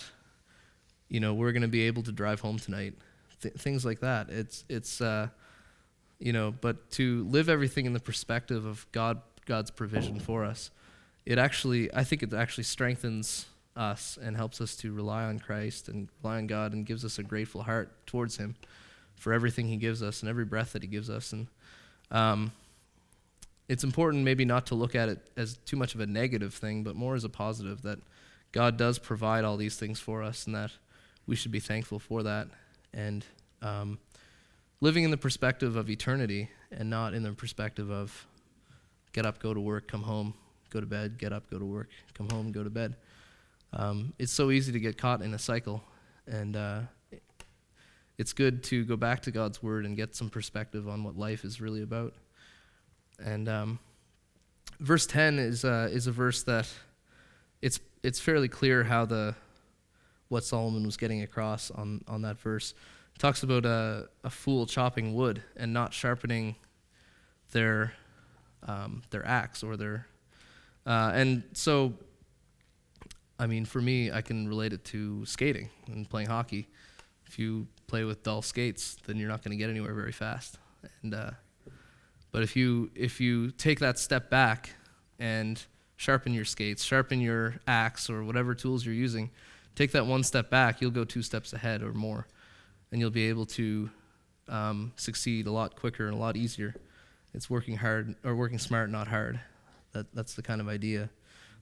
you 1.08 1.20
know, 1.20 1.34
we're 1.34 1.52
going 1.52 1.62
to 1.62 1.68
be 1.68 1.82
able 1.82 2.02
to 2.04 2.12
drive 2.12 2.40
home 2.40 2.58
tonight 2.58 2.94
th- 3.42 3.54
things 3.54 3.84
like 3.84 4.00
that. 4.00 4.30
It's 4.30 4.64
it's 4.68 5.00
uh, 5.00 5.28
you 6.18 6.32
know, 6.32 6.54
but 6.60 6.90
to 6.92 7.24
live 7.24 7.48
everything 7.48 7.86
in 7.86 7.92
the 7.92 8.00
perspective 8.00 8.64
of 8.64 8.86
God 8.92 9.20
God's 9.44 9.70
provision 9.70 10.20
for 10.20 10.44
us, 10.44 10.70
it 11.24 11.38
actually 11.38 11.92
I 11.94 12.04
think 12.04 12.22
it 12.22 12.32
actually 12.32 12.64
strengthens 12.64 13.46
us 13.76 14.18
and 14.20 14.36
helps 14.36 14.60
us 14.60 14.76
to 14.76 14.92
rely 14.92 15.24
on 15.24 15.38
Christ 15.38 15.88
and 15.88 16.08
rely 16.22 16.38
on 16.38 16.46
God 16.46 16.72
and 16.72 16.84
gives 16.84 17.04
us 17.04 17.18
a 17.18 17.22
grateful 17.22 17.62
heart 17.62 17.90
towards 18.06 18.36
Him 18.36 18.56
for 19.16 19.32
everything 19.32 19.68
He 19.68 19.76
gives 19.76 20.02
us 20.02 20.20
and 20.20 20.28
every 20.28 20.44
breath 20.44 20.72
that 20.72 20.82
He 20.82 20.88
gives 20.88 21.08
us. 21.08 21.32
And 21.32 21.46
um, 22.10 22.52
it's 23.68 23.84
important 23.84 24.24
maybe 24.24 24.44
not 24.44 24.66
to 24.66 24.74
look 24.74 24.94
at 24.94 25.08
it 25.08 25.18
as 25.36 25.56
too 25.64 25.76
much 25.76 25.94
of 25.94 26.00
a 26.00 26.06
negative 26.06 26.52
thing, 26.54 26.82
but 26.82 26.96
more 26.96 27.14
as 27.14 27.24
a 27.24 27.28
positive 27.28 27.82
that 27.82 27.98
God 28.52 28.76
does 28.76 28.98
provide 28.98 29.44
all 29.44 29.56
these 29.56 29.76
things 29.76 29.98
for 29.98 30.22
us 30.22 30.46
and 30.46 30.54
that 30.54 30.72
we 31.26 31.36
should 31.36 31.52
be 31.52 31.60
thankful 31.60 31.98
for 31.98 32.22
that. 32.24 32.48
And 32.92 33.24
um, 33.62 33.98
living 34.80 35.04
in 35.04 35.10
the 35.10 35.16
perspective 35.16 35.76
of 35.76 35.88
eternity 35.88 36.50
and 36.70 36.90
not 36.90 37.14
in 37.14 37.22
the 37.22 37.32
perspective 37.32 37.90
of 37.90 38.26
get 39.12 39.24
up, 39.24 39.38
go 39.38 39.54
to 39.54 39.60
work, 39.60 39.88
come 39.88 40.02
home, 40.02 40.34
go 40.72 40.80
to 40.80 40.86
bed, 40.86 41.18
get 41.18 41.32
up, 41.32 41.50
go 41.50 41.58
to 41.58 41.64
work, 41.64 41.88
come 42.14 42.28
home, 42.30 42.50
go 42.50 42.64
to 42.64 42.70
bed. 42.70 42.96
Um, 43.72 44.12
it's 44.18 44.32
so 44.32 44.50
easy 44.50 44.72
to 44.72 44.80
get 44.80 44.98
caught 44.98 45.22
in 45.22 45.34
a 45.34 45.38
cycle, 45.38 45.82
and 46.26 46.56
uh, 46.56 46.80
it's 48.18 48.32
good 48.32 48.62
to 48.64 48.84
go 48.84 48.96
back 48.96 49.22
to 49.22 49.30
God's 49.30 49.62
word 49.62 49.86
and 49.86 49.96
get 49.96 50.14
some 50.14 50.30
perspective 50.30 50.88
on 50.88 51.04
what 51.04 51.16
life 51.16 51.44
is 51.44 51.60
really 51.60 51.82
about. 51.82 52.14
And 53.18 53.48
um, 53.48 53.78
verse 54.80 55.06
10 55.06 55.38
is, 55.38 55.64
uh, 55.64 55.88
is 55.90 56.06
a 56.06 56.12
verse 56.12 56.42
that 56.44 56.68
it's, 57.60 57.80
it's 58.02 58.20
fairly 58.20 58.48
clear 58.48 58.84
how 58.84 59.06
the, 59.06 59.34
what 60.28 60.44
Solomon 60.44 60.84
was 60.84 60.96
getting 60.96 61.22
across 61.22 61.70
on, 61.70 62.02
on 62.06 62.22
that 62.22 62.38
verse. 62.38 62.74
It 63.14 63.18
talks 63.18 63.42
about 63.42 63.64
a, 63.64 64.08
a 64.24 64.30
fool 64.30 64.66
chopping 64.66 65.14
wood 65.14 65.42
and 65.56 65.72
not 65.72 65.92
sharpening 65.92 66.56
their, 67.52 67.92
um, 68.66 69.02
their 69.10 69.26
axe 69.26 69.62
or 69.62 69.76
their. 69.76 70.06
Uh, 70.86 71.12
and 71.14 71.42
so, 71.52 71.94
I 73.38 73.46
mean, 73.46 73.64
for 73.64 73.80
me, 73.80 74.10
I 74.10 74.20
can 74.20 74.48
relate 74.48 74.72
it 74.72 74.84
to 74.86 75.24
skating 75.26 75.70
and 75.86 76.08
playing 76.08 76.28
hockey. 76.28 76.68
If 77.26 77.38
you 77.38 77.66
play 77.86 78.04
with 78.04 78.22
dull 78.22 78.42
skates, 78.42 78.96
then 79.06 79.16
you're 79.16 79.28
not 79.28 79.42
going 79.42 79.56
to 79.56 79.56
get 79.56 79.70
anywhere 79.70 79.94
very 79.94 80.12
fast. 80.12 80.58
And 81.02 81.14
uh, 81.14 81.30
but 82.30 82.42
if 82.42 82.56
you 82.56 82.90
if 82.94 83.20
you 83.20 83.50
take 83.50 83.78
that 83.80 83.98
step 83.98 84.30
back 84.30 84.70
and 85.18 85.62
sharpen 85.96 86.34
your 86.34 86.44
skates, 86.44 86.82
sharpen 86.82 87.20
your 87.20 87.60
axe 87.66 88.10
or 88.10 88.24
whatever 88.24 88.54
tools 88.54 88.84
you're 88.84 88.94
using, 88.94 89.30
take 89.76 89.92
that 89.92 90.06
one 90.06 90.24
step 90.24 90.50
back, 90.50 90.80
you'll 90.80 90.90
go 90.90 91.04
two 91.04 91.22
steps 91.22 91.52
ahead 91.52 91.82
or 91.82 91.92
more, 91.92 92.26
and 92.90 93.00
you'll 93.00 93.10
be 93.10 93.28
able 93.28 93.46
to 93.46 93.90
um, 94.48 94.92
succeed 94.96 95.46
a 95.46 95.52
lot 95.52 95.76
quicker 95.76 96.06
and 96.06 96.14
a 96.14 96.18
lot 96.18 96.36
easier. 96.36 96.74
It's 97.34 97.48
working 97.48 97.76
hard 97.76 98.16
or 98.24 98.34
working 98.34 98.58
smart, 98.58 98.90
not 98.90 99.08
hard. 99.08 99.40
That 99.92 100.12
that's 100.14 100.34
the 100.34 100.42
kind 100.42 100.60
of 100.60 100.68
idea 100.68 101.10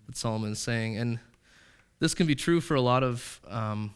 that 0.06 0.16
Solomon 0.16 0.52
is 0.52 0.58
saying, 0.58 0.98
and 0.98 1.18
this 1.98 2.14
can 2.14 2.26
be 2.26 2.34
true 2.34 2.60
for 2.60 2.74
a 2.74 2.80
lot 2.80 3.02
of, 3.02 3.40
um, 3.48 3.94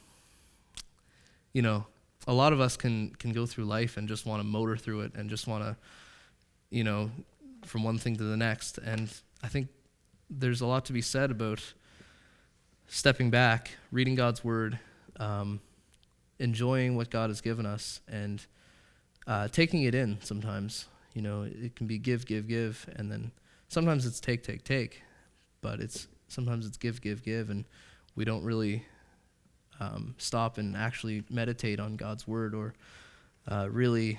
you 1.53 1.62
know, 1.62 1.87
a 2.27 2.33
lot 2.33 2.53
of 2.53 2.61
us 2.61 2.77
can 2.77 3.11
can 3.11 3.33
go 3.33 3.47
through 3.47 3.64
life 3.64 3.97
and 3.97 4.09
just 4.09 4.27
want 4.27 4.40
to 4.40 4.47
motor 4.47 4.77
through 4.77 5.01
it 5.03 5.14
and 5.14 5.31
just 5.31 5.47
want 5.47 5.64
to 5.64 5.77
you 6.75 6.83
know, 6.83 7.09
from 7.64 7.85
one 7.85 7.99
thing 7.99 8.16
to 8.16 8.25
the 8.25 8.37
next. 8.37 8.79
And 8.79 9.09
I 9.44 9.49
think 9.49 9.68
there's 10.29 10.61
a 10.61 10.66
lot 10.66 10.85
to 10.87 10.92
be 10.92 11.01
said 11.01 11.31
about 11.31 11.61
stepping 12.88 13.31
back, 13.31 13.70
reading 13.92 14.16
God's 14.16 14.42
word, 14.42 14.81
um, 15.20 15.61
enjoying 16.40 16.97
what 16.97 17.11
God 17.11 17.31
has 17.31 17.40
given 17.40 17.64
us, 17.64 18.01
and 18.09 18.44
uh, 19.29 19.47
taking 19.49 19.83
it 19.83 19.94
in 19.94 20.18
sometimes. 20.20 20.87
You 21.14 21.23
know, 21.23 21.42
it 21.42 21.77
can 21.77 21.87
be 21.87 21.97
give, 21.97 22.27
give, 22.27 22.49
give, 22.49 22.88
and 22.97 23.11
then 23.11 23.31
sometimes 23.75 24.07
it's 24.07 24.21
take, 24.21 24.43
take, 24.43 24.65
take, 24.65 25.03
but 25.61 25.81
it's 25.81 26.07
sometimes 26.29 26.67
it's 26.67 26.77
give, 26.77 27.03
give, 27.03 27.23
give, 27.23 27.51
and 27.51 27.65
we 28.15 28.25
don't 28.25 28.45
really 28.45 28.85
um, 29.81 30.15
stop 30.17 30.59
and 30.59 30.77
actually 30.77 31.25
meditate 31.29 31.81
on 31.81 31.97
God's 31.97 32.27
word 32.27 32.55
or 32.55 32.73
uh, 33.49 33.69
really 33.71 34.19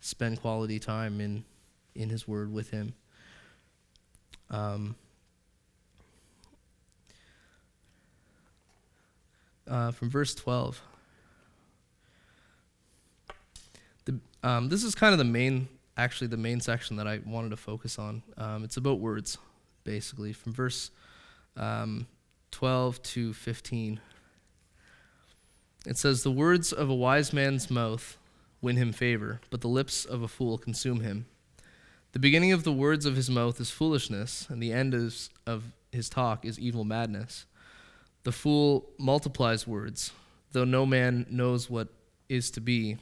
spend 0.00 0.40
quality 0.40 0.78
time 0.78 1.20
in 1.20 1.44
in 1.94 2.08
His 2.10 2.28
Word 2.28 2.52
with 2.52 2.70
Him. 2.70 2.94
Um, 4.50 4.96
uh, 9.68 9.90
from 9.90 10.10
verse 10.10 10.34
12. 10.34 10.80
The, 14.06 14.20
um, 14.42 14.68
this 14.68 14.84
is 14.84 14.94
kind 14.94 15.12
of 15.12 15.18
the 15.18 15.24
main, 15.24 15.68
actually, 15.98 16.28
the 16.28 16.36
main 16.36 16.60
section 16.60 16.96
that 16.96 17.06
I 17.06 17.20
wanted 17.26 17.50
to 17.50 17.56
focus 17.56 17.98
on. 17.98 18.22
Um, 18.38 18.64
it's 18.64 18.76
about 18.76 19.00
words, 19.00 19.36
basically, 19.84 20.32
from 20.32 20.54
verse 20.54 20.90
um, 21.56 22.06
12 22.52 23.02
to 23.02 23.32
15. 23.34 24.00
It 25.86 25.98
says, 25.98 26.22
The 26.22 26.30
words 26.30 26.72
of 26.72 26.88
a 26.88 26.94
wise 26.94 27.32
man's 27.32 27.70
mouth 27.70 28.16
win 28.62 28.76
him 28.76 28.92
favor, 28.92 29.40
but 29.50 29.60
the 29.60 29.68
lips 29.68 30.04
of 30.04 30.22
a 30.22 30.28
fool 30.28 30.56
consume 30.56 31.00
him. 31.00 31.26
The 32.12 32.18
beginning 32.18 32.52
of 32.52 32.64
the 32.64 32.72
words 32.72 33.04
of 33.04 33.16
his 33.16 33.28
mouth 33.28 33.60
is 33.60 33.70
foolishness, 33.70 34.46
and 34.48 34.62
the 34.62 34.72
end 34.72 34.94
is, 34.94 35.30
of 35.46 35.64
his 35.92 36.08
talk 36.08 36.44
is 36.44 36.58
evil 36.58 36.84
madness. 36.84 37.44
The 38.22 38.32
fool 38.32 38.88
multiplies 38.98 39.66
words, 39.66 40.12
though 40.52 40.64
no 40.64 40.86
man 40.86 41.26
knows 41.28 41.68
what 41.68 41.88
is 42.28 42.50
to 42.52 42.60
be, 42.60 42.96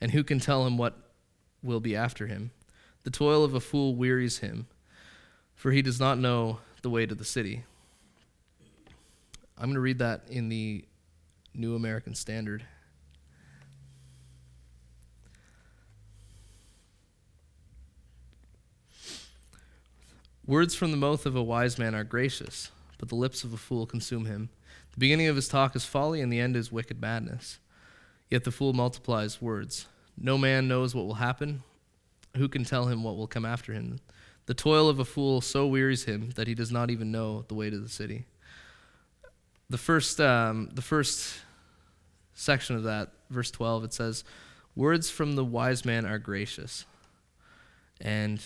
and 0.00 0.10
who 0.10 0.24
can 0.24 0.40
tell 0.40 0.66
him 0.66 0.76
what 0.76 1.03
will 1.64 1.80
be 1.80 1.96
after 1.96 2.26
him? 2.26 2.50
The 3.02 3.10
toil 3.10 3.42
of 3.42 3.54
a 3.54 3.60
fool 3.60 3.96
wearies 3.96 4.38
him, 4.38 4.66
for 5.54 5.72
he 5.72 5.82
does 5.82 5.98
not 5.98 6.18
know 6.18 6.58
the 6.82 6.90
way 6.90 7.06
to 7.06 7.14
the 7.14 7.24
city. 7.24 7.64
I'm 9.56 9.66
going 9.66 9.74
to 9.74 9.80
read 9.80 9.98
that 9.98 10.22
in 10.28 10.48
the 10.48 10.84
New 11.54 11.74
American 11.74 12.14
Standard. 12.14 12.64
Words 20.46 20.74
from 20.74 20.90
the 20.90 20.96
mouth 20.98 21.24
of 21.24 21.36
a 21.36 21.42
wise 21.42 21.78
man 21.78 21.94
are 21.94 22.04
gracious, 22.04 22.70
but 22.98 23.08
the 23.08 23.14
lips 23.14 23.44
of 23.44 23.54
a 23.54 23.56
fool 23.56 23.86
consume 23.86 24.26
him. 24.26 24.50
The 24.92 25.00
beginning 25.00 25.28
of 25.28 25.36
his 25.36 25.48
talk 25.48 25.74
is 25.74 25.86
folly, 25.86 26.20
and 26.20 26.30
the 26.30 26.40
end 26.40 26.54
is 26.54 26.70
wicked 26.70 27.00
madness. 27.00 27.58
Yet 28.28 28.44
the 28.44 28.50
fool 28.50 28.72
multiplies 28.74 29.40
words. 29.40 29.86
No 30.16 30.38
man 30.38 30.68
knows 30.68 30.94
what 30.94 31.06
will 31.06 31.14
happen. 31.14 31.62
Who 32.36 32.48
can 32.48 32.64
tell 32.64 32.86
him 32.86 33.02
what 33.02 33.16
will 33.16 33.26
come 33.26 33.44
after 33.44 33.72
him? 33.72 33.98
The 34.46 34.54
toil 34.54 34.88
of 34.88 34.98
a 34.98 35.04
fool 35.04 35.40
so 35.40 35.66
wearies 35.66 36.04
him 36.04 36.30
that 36.36 36.46
he 36.46 36.54
does 36.54 36.70
not 36.70 36.90
even 36.90 37.10
know 37.10 37.44
the 37.48 37.54
way 37.54 37.70
to 37.70 37.78
the 37.78 37.88
city. 37.88 38.26
The 39.70 39.78
first, 39.78 40.20
um, 40.20 40.68
the 40.72 40.82
first 40.82 41.40
section 42.34 42.76
of 42.76 42.82
that, 42.84 43.10
verse 43.30 43.50
12, 43.50 43.84
it 43.84 43.94
says, 43.94 44.24
Words 44.76 45.08
from 45.08 45.34
the 45.36 45.44
wise 45.44 45.84
man 45.84 46.04
are 46.04 46.18
gracious. 46.18 46.84
And 48.00 48.42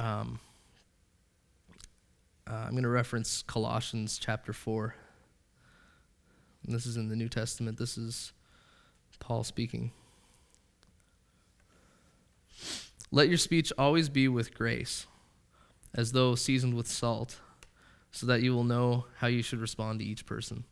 um, 0.00 0.38
uh, 2.48 2.54
I'm 2.54 2.70
going 2.70 2.84
to 2.84 2.88
reference 2.88 3.42
Colossians 3.42 4.18
chapter 4.18 4.52
4. 4.52 4.94
And 6.64 6.74
this 6.74 6.86
is 6.86 6.96
in 6.96 7.08
the 7.08 7.16
New 7.16 7.28
Testament. 7.28 7.78
This 7.78 7.98
is 7.98 8.32
Paul 9.18 9.44
speaking. 9.44 9.92
Let 13.14 13.28
your 13.28 13.38
speech 13.38 13.72
always 13.78 14.08
be 14.08 14.26
with 14.26 14.54
grace, 14.54 15.06
as 15.94 16.10
though 16.10 16.34
seasoned 16.34 16.74
with 16.74 16.88
salt, 16.88 17.38
so 18.10 18.26
that 18.26 18.42
you 18.42 18.52
will 18.52 18.64
know 18.64 19.06
how 19.18 19.28
you 19.28 19.40
should 19.40 19.60
respond 19.60 20.00
to 20.00 20.04
each 20.04 20.26
person. 20.26 20.64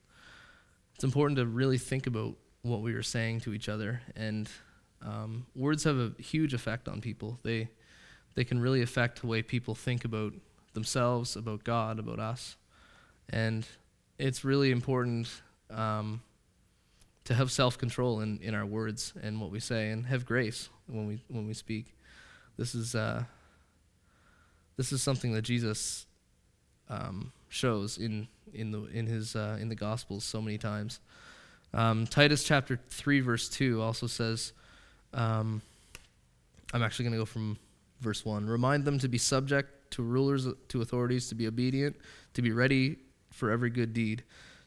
It's 0.96 1.04
important 1.04 1.36
to 1.36 1.46
really 1.46 1.78
think 1.78 2.08
about 2.08 2.34
what 2.62 2.82
we 2.82 2.94
are 2.94 3.02
saying 3.04 3.42
to 3.42 3.54
each 3.54 3.68
other, 3.68 4.02
and 4.16 4.50
um, 5.02 5.46
words 5.54 5.84
have 5.84 5.96
a 5.96 6.20
huge 6.20 6.52
effect 6.52 6.88
on 6.88 7.00
people. 7.00 7.38
They 7.44 7.68
they 8.34 8.42
can 8.42 8.58
really 8.58 8.82
affect 8.82 9.20
the 9.20 9.28
way 9.28 9.42
people 9.42 9.76
think 9.76 10.04
about 10.04 10.32
themselves, 10.72 11.36
about 11.36 11.62
God, 11.62 12.00
about 12.00 12.18
us. 12.18 12.56
And 13.28 13.64
it's 14.18 14.44
really 14.44 14.72
important 14.72 15.28
um, 15.70 16.22
to 17.22 17.34
have 17.34 17.52
self 17.52 17.78
control 17.78 18.18
in, 18.18 18.40
in 18.42 18.52
our 18.52 18.66
words 18.66 19.12
and 19.22 19.40
what 19.40 19.52
we 19.52 19.60
say, 19.60 19.90
and 19.90 20.06
have 20.06 20.26
grace 20.26 20.70
when 20.88 21.06
we 21.06 21.22
when 21.28 21.46
we 21.46 21.54
speak. 21.54 21.94
This 22.56 22.74
is 22.74 22.94
uh, 22.94 23.24
this 24.76 24.92
is 24.92 25.02
something 25.02 25.32
that 25.32 25.42
Jesus 25.42 26.06
um, 26.88 27.32
shows 27.48 27.98
in 27.98 28.28
in 28.52 28.70
the 28.70 28.84
in 28.86 29.06
his 29.06 29.34
uh, 29.36 29.58
in 29.60 29.68
the 29.68 29.74
Gospels 29.74 30.24
so 30.24 30.40
many 30.40 30.58
times. 30.58 31.00
Um, 31.74 32.06
Titus 32.06 32.44
chapter 32.44 32.78
three 32.90 33.20
verse 33.20 33.48
two 33.48 33.80
also 33.80 34.06
says, 34.06 34.52
um, 35.14 35.62
I'm 36.74 36.82
actually 36.82 37.04
going 37.04 37.14
to 37.14 37.18
go 37.18 37.24
from 37.24 37.56
verse 38.00 38.24
one. 38.24 38.46
Remind 38.46 38.84
them 38.84 38.98
to 38.98 39.08
be 39.08 39.18
subject 39.18 39.68
to 39.92 40.02
rulers, 40.02 40.46
to 40.68 40.82
authorities, 40.82 41.28
to 41.28 41.34
be 41.34 41.46
obedient, 41.46 41.96
to 42.34 42.42
be 42.42 42.52
ready 42.52 42.96
for 43.30 43.50
every 43.50 43.70
good 43.70 43.94
deed, 43.94 44.22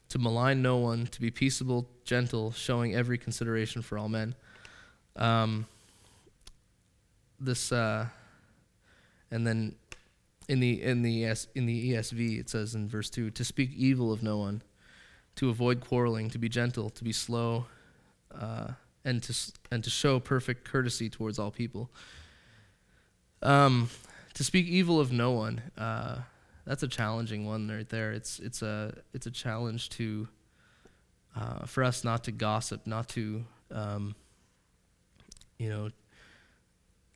to 0.10 0.20
malign 0.20 0.62
no 0.62 0.78
one, 0.78 1.08
to 1.08 1.22
be 1.22 1.30
peaceable, 1.30 1.88
gentle, 2.04 2.52
showing 2.52 2.96
every 2.96 3.18
consideration 3.18 3.82
for 3.82 3.98
all 3.98 4.10
men. 4.10 4.36
Um, 5.16 5.66
this, 7.40 7.72
uh, 7.72 8.08
and 9.32 9.46
then 9.46 9.76
in 10.48 10.60
the 10.60 10.82
in 10.82 11.02
the 11.02 11.26
ES, 11.26 11.48
in 11.56 11.66
the 11.66 11.92
ESV 11.92 12.40
it 12.40 12.50
says 12.50 12.76
in 12.76 12.88
verse 12.88 13.10
two 13.10 13.32
to 13.32 13.44
speak 13.44 13.72
evil 13.76 14.12
of 14.12 14.24
no 14.24 14.38
one, 14.38 14.62
to 15.36 15.50
avoid 15.50 15.82
quarreling, 15.82 16.30
to 16.30 16.38
be 16.38 16.50
gentle, 16.50 16.90
to 16.92 17.04
be 17.04 17.12
slow, 17.12 17.66
uh, 18.34 18.70
and 19.04 19.22
to 19.24 19.36
and 19.72 19.84
to 19.84 19.90
show 19.90 20.20
perfect 20.20 20.66
courtesy 20.66 21.10
towards 21.10 21.40
all 21.40 21.52
people. 21.52 21.90
Um, 23.42 23.90
to 24.34 24.44
speak 24.44 24.68
evil 24.68 25.00
of 25.00 25.12
no 25.12 25.32
one, 25.32 25.62
uh, 25.78 26.20
that's 26.66 26.84
a 26.84 26.88
challenging 26.88 27.46
one 27.46 27.70
right 27.70 27.88
there. 27.88 28.12
It's 28.12 28.40
it's 28.40 28.62
a 28.62 28.96
it's 29.14 29.28
a 29.28 29.32
challenge 29.32 29.90
to 29.92 30.28
uh, 31.36 31.66
for 31.66 31.84
us 31.84 32.04
not 32.04 32.24
to 32.26 32.32
gossip, 32.32 32.88
not 32.88 33.10
to 33.10 33.46
um, 33.72 34.16
you 35.58 35.70
know 35.70 35.90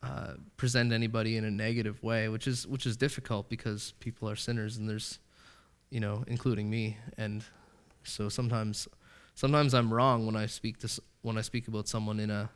uh, 0.01 0.33
present 0.57 0.93
anybody 0.93 1.37
in 1.37 1.43
a 1.43 1.51
negative 1.51 2.01
way, 2.01 2.29
which 2.29 2.47
is 2.47 2.65
which 2.67 2.85
is 2.85 2.95
difficult 2.95 3.49
because 3.49 3.93
people 3.99 4.29
are 4.29 4.35
sinners 4.35 4.77
and 4.77 4.89
there's 4.89 5.19
you 5.89 5.99
know 5.99 6.23
including 6.27 6.69
me 6.69 6.97
and 7.17 7.43
so 8.03 8.29
sometimes 8.29 8.87
sometimes 9.35 9.73
I'm 9.73 9.93
wrong 9.93 10.25
when 10.25 10.35
I 10.35 10.45
speak 10.45 10.79
to 10.79 11.01
when 11.21 11.37
I 11.37 11.41
speak 11.41 11.67
about 11.67 11.87
someone 11.87 12.19
in 12.19 12.29
a 12.29 12.49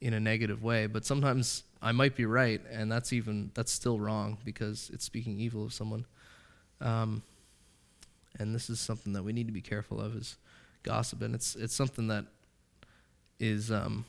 in 0.00 0.14
a 0.14 0.20
negative 0.20 0.64
way, 0.64 0.86
but 0.86 1.04
sometimes 1.04 1.62
I 1.80 1.92
might 1.92 2.16
be 2.16 2.26
right, 2.26 2.60
and 2.70 2.90
that's 2.90 3.12
even 3.12 3.52
that's 3.54 3.70
still 3.70 4.00
wrong 4.00 4.38
because 4.44 4.90
it's 4.92 5.04
speaking 5.04 5.38
evil 5.38 5.64
of 5.64 5.72
someone. 5.72 6.06
Um, 6.80 7.22
and 8.38 8.54
this 8.54 8.68
is 8.68 8.80
something 8.80 9.12
that 9.12 9.22
we 9.22 9.32
need 9.32 9.46
to 9.46 9.52
be 9.52 9.60
careful 9.60 10.00
of 10.00 10.16
is 10.16 10.36
gossip, 10.82 11.22
and 11.22 11.34
it's 11.34 11.54
it's 11.54 11.74
something 11.74 12.08
that 12.08 12.26
is 13.38 13.70
um, 13.70 14.04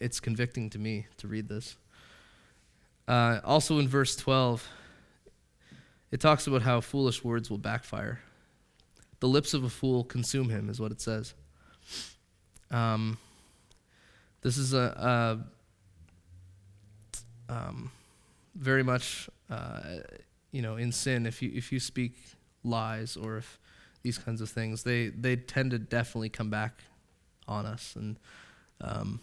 it's 0.00 0.18
convicting 0.20 0.70
to 0.70 0.78
me 0.78 1.06
to 1.18 1.28
read 1.28 1.48
this. 1.48 1.76
Uh, 3.06 3.40
also 3.44 3.78
in 3.78 3.88
verse 3.88 4.16
twelve, 4.16 4.66
it 6.10 6.20
talks 6.20 6.46
about 6.46 6.62
how 6.62 6.80
foolish 6.80 7.22
words 7.22 7.50
will 7.50 7.58
backfire. 7.58 8.20
The 9.20 9.28
lips 9.28 9.54
of 9.54 9.64
a 9.64 9.68
fool 9.68 10.02
consume 10.04 10.48
him, 10.48 10.70
is 10.70 10.80
what 10.80 10.92
it 10.92 11.00
says. 11.00 11.34
Um, 12.70 13.18
this 14.40 14.56
is 14.56 14.72
a, 14.72 15.44
a 17.48 17.52
um, 17.52 17.90
very 18.54 18.82
much, 18.82 19.28
uh, 19.50 19.80
you 20.52 20.62
know, 20.62 20.76
in 20.76 20.92
sin. 20.92 21.26
If 21.26 21.42
you 21.42 21.50
if 21.54 21.72
you 21.72 21.80
speak 21.80 22.14
lies 22.64 23.16
or 23.16 23.36
if 23.36 23.58
these 24.02 24.18
kinds 24.18 24.40
of 24.40 24.48
things, 24.48 24.82
they 24.84 25.08
they 25.08 25.36
tend 25.36 25.72
to 25.72 25.78
definitely 25.78 26.30
come 26.30 26.48
back 26.48 26.84
on 27.46 27.66
us. 27.66 27.94
And 27.96 28.18
um, 28.80 29.20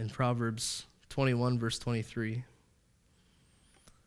in 0.00 0.10
Proverbs 0.10 0.86
21, 1.08 1.58
verse 1.58 1.78
23, 1.78 2.44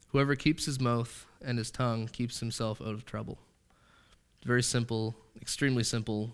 whoever 0.10 0.36
keeps 0.36 0.66
his 0.66 0.80
mouth 0.80 1.26
and 1.42 1.58
his 1.58 1.72
tongue 1.72 2.08
keeps 2.08 2.40
himself 2.40 2.82
out 2.82 2.94
of 2.94 3.06
trouble. 3.06 3.38
Very 4.46 4.64
simple, 4.64 5.16
extremely 5.42 5.84
simple 5.84 6.32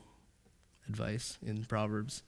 advice 0.87 1.37
in 1.45 1.65
Proverbs. 1.65 2.23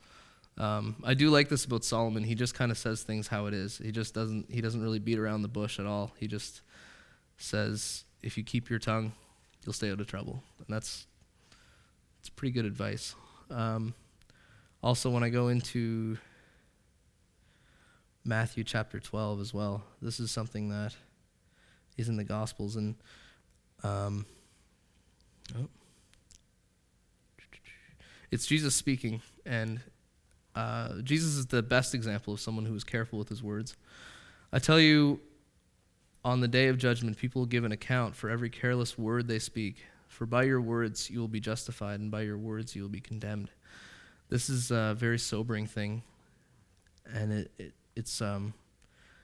Um, 0.58 0.96
I 1.04 1.14
do 1.14 1.30
like 1.30 1.50
this 1.50 1.66
about 1.66 1.84
Solomon. 1.84 2.24
He 2.24 2.34
just 2.34 2.56
kind 2.56 2.72
of 2.72 2.78
says 2.78 3.04
things 3.04 3.28
how 3.28 3.46
it 3.46 3.54
is. 3.54 3.78
He 3.78 3.92
just 3.92 4.14
doesn't. 4.16 4.52
He 4.52 4.60
doesn't 4.60 4.82
really 4.82 5.00
beat 5.00 5.20
around 5.20 5.44
the 5.44 5.48
bush 5.48 5.80
at 5.80 5.86
all. 5.86 6.14
He 6.20 6.28
just 6.28 6.62
says, 7.38 8.06
"If 8.24 8.38
you 8.38 8.44
keep 8.44 8.68
your 8.70 8.80
tongue, 8.80 9.14
you'll 9.64 9.74
stay 9.74 9.92
out 9.92 10.02
of 10.02 10.08
trouble." 10.08 10.42
And 10.58 10.68
that's 10.68 11.06
it's 12.20 12.30
pretty 12.30 12.54
good 12.54 12.66
advice. 12.66 13.14
Um, 13.52 13.94
also, 14.82 15.12
when 15.12 15.24
I 15.24 15.30
go 15.30 15.50
into 15.50 16.18
Matthew 18.28 18.66
chapter 18.66 19.00
12 19.00 19.40
as 19.40 19.54
well, 19.54 19.84
this 20.02 20.20
is 20.20 20.32
something 20.32 20.68
that 20.68 20.94
is 21.96 22.10
in 22.10 22.18
the 22.18 22.26
Gospels, 22.26 22.76
and 22.76 22.96
um, 23.84 24.26
oh, 25.58 25.68
it's 28.30 28.46
Jesus 28.46 28.76
speaking, 28.76 29.22
and 29.46 29.80
uh, 30.56 30.96
Jesus 31.04 31.36
is 31.36 31.46
the 31.46 31.64
best 31.64 31.96
example 31.96 32.34
of 32.34 32.42
someone 32.42 32.66
who 32.66 32.76
is 32.76 32.84
careful 32.84 33.18
with 33.18 33.30
his 33.30 33.42
words. 33.42 33.78
I 34.52 34.60
tell 34.60 34.80
you, 34.80 35.22
on 36.26 36.42
the 36.42 36.50
day 36.50 36.68
of 36.68 36.78
judgment, 36.78 37.18
people 37.18 37.44
will 37.44 37.48
give 37.48 37.64
an 37.64 37.72
account 37.72 38.14
for 38.14 38.30
every 38.30 38.50
careless 38.50 38.98
word 38.98 39.30
they 39.30 39.40
speak. 39.40 39.86
For 40.10 40.26
by 40.26 40.44
your 40.44 40.60
words 40.60 41.10
you 41.10 41.22
will 41.22 41.30
be 41.30 41.40
justified, 41.40 42.02
and 42.02 42.12
by 42.12 42.22
your 42.22 42.38
words 42.38 42.76
you 42.76 42.82
will 42.82 42.90
be 42.90 43.00
condemned. 43.00 43.52
This 44.28 44.50
is 44.50 44.70
a 44.70 44.96
very 44.98 45.18
sobering 45.20 45.66
thing, 45.66 46.04
and 47.14 47.32
it, 47.32 47.52
it 47.58 47.74
it's 47.98 48.22
um, 48.22 48.54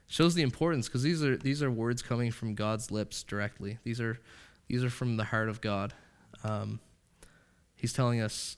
shows 0.06 0.34
the 0.34 0.42
importance 0.42 0.88
because 0.88 1.02
these 1.02 1.22
are 1.22 1.36
these 1.36 1.62
are 1.62 1.70
words 1.70 2.02
coming 2.02 2.30
from 2.30 2.54
God's 2.54 2.90
lips 2.90 3.22
directly. 3.22 3.78
These 3.84 4.00
are 4.00 4.18
these 4.68 4.84
are 4.84 4.90
from 4.90 5.16
the 5.16 5.24
heart 5.24 5.48
of 5.48 5.60
God. 5.60 5.94
Um, 6.42 6.80
he's 7.76 7.92
telling 7.92 8.20
us 8.20 8.56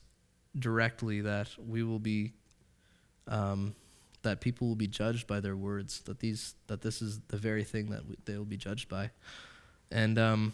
directly 0.58 1.20
that 1.20 1.50
we 1.58 1.82
will 1.82 1.98
be 1.98 2.32
um, 3.28 3.74
that 4.22 4.40
people 4.40 4.68
will 4.68 4.76
be 4.76 4.88
judged 4.88 5.26
by 5.26 5.40
their 5.40 5.56
words 5.56 6.00
that 6.02 6.20
these 6.20 6.54
that 6.66 6.80
this 6.80 7.02
is 7.02 7.20
the 7.28 7.36
very 7.36 7.62
thing 7.62 7.90
that 7.90 8.02
they 8.24 8.36
will 8.36 8.44
be 8.44 8.56
judged 8.56 8.88
by 8.88 9.10
and 9.90 10.18
um, 10.18 10.52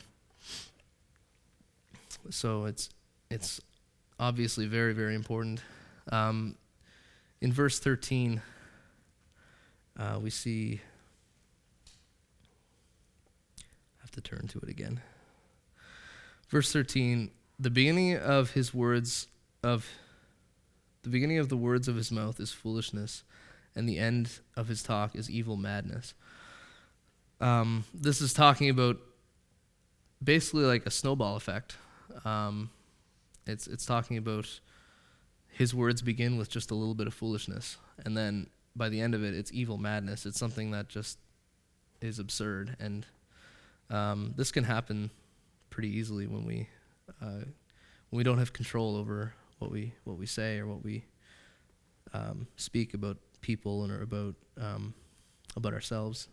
so 2.31 2.64
it's 2.64 2.90
it's 3.31 3.61
obviously 4.18 4.66
very 4.66 4.92
very 4.92 5.14
important 5.14 5.62
um, 6.11 6.57
in 7.40 7.53
verse 7.53 7.79
13 7.79 8.42
uh, 9.98 10.18
we 10.20 10.31
see 10.31 10.81
I 13.59 14.00
have 14.02 14.11
to 14.12 14.20
turn 14.20 14.48
to 14.48 14.59
it 14.59 14.68
again 14.68 15.00
verse 16.48 16.72
13 16.72 17.31
the 17.59 17.70
beginning 17.70 18.16
of 18.16 18.52
his 18.52 18.74
words 18.74 19.28
of 19.62 19.88
the 21.02 21.09
beginning 21.09 21.38
of 21.38 21.48
the 21.48 21.57
words 21.57 21.88
of 21.88 21.96
his 21.96 22.11
mouth 22.11 22.38
is 22.38 22.52
foolishness, 22.52 23.24
and 23.74 23.88
the 23.88 23.98
end 23.98 24.40
of 24.57 24.68
his 24.68 24.83
talk 24.83 25.14
is 25.16 25.28
evil 25.28 25.57
madness. 25.57 26.14
Um, 27.40 27.85
this 27.92 28.20
is 28.20 28.33
talking 28.33 28.70
about 28.70 28.98
basically 30.22 30.64
like 30.64 30.87
a 30.87 30.90
snowball 30.90 31.37
effect. 31.37 31.76
Um, 32.24 32.70
it's 33.46 33.66
it's 33.66 33.85
talking 33.85 34.16
about 34.16 34.61
his 35.48 35.74
words 35.74 36.02
begin 36.02 36.37
with 36.37 36.48
just 36.48 36.70
a 36.70 36.74
little 36.74 36.94
bit 36.94 37.09
of 37.09 37.14
foolishness, 37.14 37.78
and 38.05 38.16
then 38.16 38.48
by 38.74 38.88
the 38.88 39.00
end 39.00 39.14
of 39.14 39.22
it, 39.22 39.35
it's 39.35 39.52
evil 39.52 39.78
madness. 39.78 40.26
It's 40.26 40.38
something 40.38 40.70
that 40.70 40.88
just 40.88 41.18
is 42.00 42.18
absurd, 42.18 42.76
and 42.80 43.06
um, 43.90 44.35
this 44.37 44.50
can 44.50 44.64
happen 44.64 45.11
pretty 45.70 45.88
easily 45.96 46.26
when 46.26 46.44
we 46.44 46.68
uh, 47.20 47.44
when 48.11 48.18
we 48.18 48.22
don't 48.22 48.38
have 48.38 48.52
control 48.52 48.96
over 48.96 49.35
what 49.58 49.70
we 49.70 49.94
what 50.04 50.18
we 50.18 50.26
say 50.26 50.58
or 50.58 50.66
what 50.66 50.82
we 50.82 51.04
um, 52.12 52.46
speak 52.56 52.94
about 52.94 53.16
people 53.40 53.85
and 53.85 53.92
or 53.92 54.02
about 54.02 54.35
um, 54.61 54.94
about 55.56 55.72
ourselves. 55.72 56.28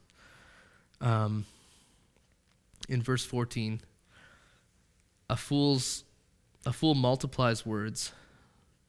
Um, 1.01 1.45
in 2.89 3.01
verse 3.01 3.23
14, 3.23 3.81
a 5.29 5.37
fool's 5.37 6.03
a 6.65 6.73
fool 6.73 6.95
multiplies 6.95 7.65
words, 7.65 8.11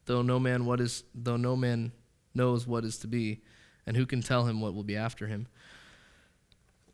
though 0.06 0.22
no 0.22 0.38
man 0.38 0.64
what 0.64 0.80
is 0.80 1.04
though 1.14 1.36
no 1.36 1.56
man 1.56 1.92
knows 2.34 2.66
what 2.66 2.84
is 2.84 2.98
to 2.98 3.06
be, 3.06 3.40
and 3.86 3.96
who 3.96 4.06
can 4.06 4.22
tell 4.22 4.46
him 4.46 4.60
what 4.60 4.74
will 4.74 4.84
be 4.84 4.96
after 4.96 5.26
him. 5.26 5.46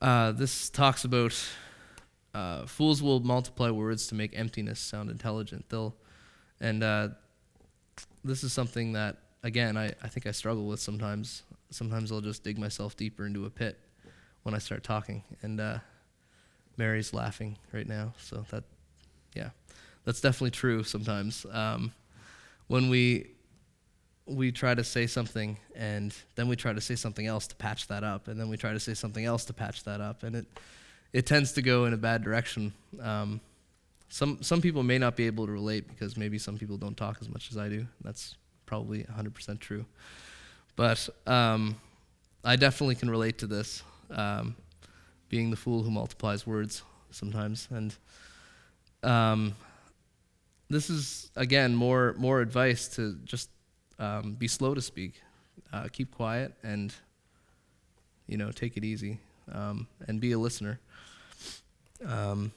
Uh, 0.01 0.33
this 0.33 0.71
talks 0.71 1.05
about 1.05 1.35
uh, 2.35 2.67
fools 2.67 3.03
will 3.03 3.21
multiply 3.21 3.71
words 3.71 4.07
to 4.09 4.15
make 4.15 4.39
emptiness 4.39 4.79
sound 4.79 5.11
intelligent. 5.11 5.69
They'll 5.69 5.95
and 6.61 6.83
uh, 6.83 7.09
this 8.25 8.45
is 8.45 8.53
something 8.53 8.93
that 8.93 9.17
again 9.43 9.77
I, 9.77 9.87
I 10.03 10.09
think 10.09 10.27
I 10.27 10.33
struggle 10.33 10.67
with 10.67 10.81
sometimes. 10.81 11.43
Sometimes 11.71 12.13
I'll 12.13 12.21
just 12.21 12.45
dig 12.45 12.59
myself 12.59 12.97
deeper 12.97 13.27
into 13.27 13.47
a 13.47 13.51
pit 13.51 13.79
when 14.43 14.55
I 14.55 14.59
start 14.59 14.85
talking. 14.85 15.25
And 15.43 15.61
uh, 15.61 15.79
Mary's 16.77 17.13
laughing 17.13 17.59
right 17.73 17.87
now, 17.89 18.13
so 18.19 18.45
that 18.51 18.65
yeah, 19.35 19.51
that's 20.05 20.21
definitely 20.21 20.53
true 20.53 20.83
sometimes. 20.83 21.47
Um, 21.51 21.93
when 22.69 22.89
we 22.91 23.31
we 24.27 24.51
try 24.51 24.75
to 24.75 24.83
say 24.83 25.07
something 25.07 25.57
and 25.75 26.15
then 26.35 26.49
we 26.49 26.57
try 26.57 26.73
to 26.73 26.81
say 26.81 26.97
something 26.97 27.27
else 27.27 27.47
to 27.47 27.55
patch 27.57 27.87
that 27.87 28.03
up 28.03 28.29
and 28.29 28.39
then 28.41 28.49
we 28.49 28.57
try 28.57 28.73
to 28.73 28.81
say 28.81 28.93
something 28.95 29.25
else 29.25 29.45
to 29.45 29.53
patch 29.53 29.85
that 29.85 30.01
up 30.01 30.23
and 30.23 30.35
it 30.37 30.47
it 31.13 31.27
tends 31.27 31.53
to 31.53 31.63
go 31.63 31.85
in 31.85 31.93
a 31.93 31.97
bad 31.97 32.23
direction 32.25 32.73
um, 33.01 33.41
some 34.09 34.43
some 34.43 34.61
people 34.61 34.83
may 34.83 34.99
not 34.99 35.17
be 35.17 35.27
able 35.27 35.47
to 35.47 35.53
relate 35.53 35.89
because 35.89 36.17
maybe 36.17 36.39
some 36.39 36.59
people 36.59 36.77
don't 36.77 36.97
talk 36.97 37.19
as 37.21 37.29
much 37.29 37.51
as 37.51 37.57
I 37.57 37.69
do. 37.69 37.87
That's 38.03 38.37
probably 38.65 39.05
100% 39.05 39.61
true. 39.61 39.85
But 40.75 41.09
um, 41.27 41.77
I 42.45 42.57
definitely 42.57 42.97
can 42.97 43.11
relate 43.11 43.39
to 43.39 43.47
this, 43.47 43.83
um, 44.11 44.57
being 45.29 45.51
the 45.51 45.57
fool 45.57 45.83
who 45.83 45.91
multiplies 45.91 46.47
words 46.47 46.83
sometimes. 47.11 47.69
And 47.71 47.95
um, 49.03 49.55
this 50.69 50.91
is 50.91 51.31
again 51.37 51.75
more 51.75 52.15
more 52.19 52.41
advice 52.41 52.89
to 52.97 53.17
just 53.25 53.51
um, 53.99 54.35
be 54.35 54.49
slow 54.49 54.75
to 54.75 54.83
speak, 54.83 55.21
uh, 55.73 55.89
keep 55.93 56.15
quiet, 56.15 56.53
and 56.63 56.95
you 58.27 58.37
know 58.37 58.51
take 58.51 58.77
it 58.77 58.85
easy, 58.85 59.19
um, 59.53 59.87
and 60.07 60.21
be 60.21 60.33
a 60.33 60.39
listener. 60.39 60.79
Um, 62.05 62.53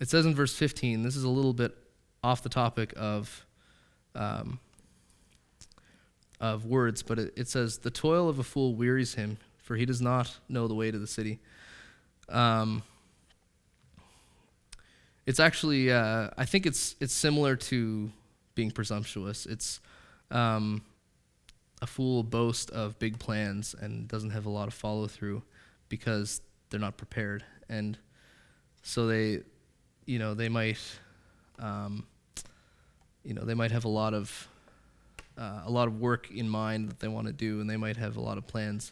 it 0.00 0.08
says 0.08 0.26
in 0.26 0.34
verse 0.34 0.54
15. 0.54 1.02
This 1.02 1.16
is 1.16 1.24
a 1.24 1.28
little 1.28 1.52
bit 1.52 1.76
off 2.22 2.42
the 2.42 2.48
topic 2.48 2.92
of 2.96 3.46
um, 4.14 4.60
of 6.40 6.66
words, 6.66 7.02
but 7.02 7.18
it, 7.18 7.32
it, 7.36 7.48
says, 7.48 7.78
"The 7.78 7.90
toil 7.90 8.28
of 8.28 8.38
a 8.38 8.44
fool 8.44 8.74
wearies 8.74 9.14
him, 9.14 9.38
for 9.58 9.76
he 9.76 9.84
does 9.84 10.00
not 10.00 10.38
know 10.48 10.68
the 10.68 10.74
way 10.74 10.90
to 10.90 10.98
the 10.98 11.06
city." 11.06 11.40
Um, 12.28 12.82
it's 15.26 15.40
actually, 15.40 15.92
uh, 15.92 16.30
I 16.36 16.44
think 16.44 16.66
it's 16.66 16.96
it's 17.00 17.12
similar 17.12 17.56
to 17.56 18.10
being 18.58 18.72
presumptuous. 18.72 19.46
It's 19.46 19.78
um, 20.32 20.82
a 21.80 21.86
fool 21.86 22.24
boast 22.24 22.72
of 22.72 22.98
big 22.98 23.16
plans 23.20 23.72
and 23.80 24.08
doesn't 24.08 24.30
have 24.30 24.46
a 24.46 24.50
lot 24.50 24.66
of 24.66 24.74
follow 24.74 25.06
through 25.06 25.44
because 25.88 26.40
they're 26.68 26.80
not 26.80 26.96
prepared, 26.96 27.44
and 27.68 27.96
so 28.82 29.06
they, 29.06 29.42
you 30.06 30.18
know, 30.18 30.34
they 30.34 30.48
might, 30.48 30.80
um, 31.60 32.04
you 33.22 33.32
know, 33.32 33.44
they 33.44 33.54
might 33.54 33.70
have 33.70 33.84
a 33.84 33.88
lot 33.88 34.12
of 34.12 34.48
uh, 35.38 35.62
a 35.64 35.70
lot 35.70 35.86
of 35.86 36.00
work 36.00 36.28
in 36.32 36.48
mind 36.48 36.88
that 36.88 36.98
they 36.98 37.06
want 37.06 37.28
to 37.28 37.32
do, 37.32 37.60
and 37.60 37.70
they 37.70 37.76
might 37.76 37.96
have 37.96 38.16
a 38.16 38.20
lot 38.20 38.38
of 38.38 38.46
plans, 38.48 38.90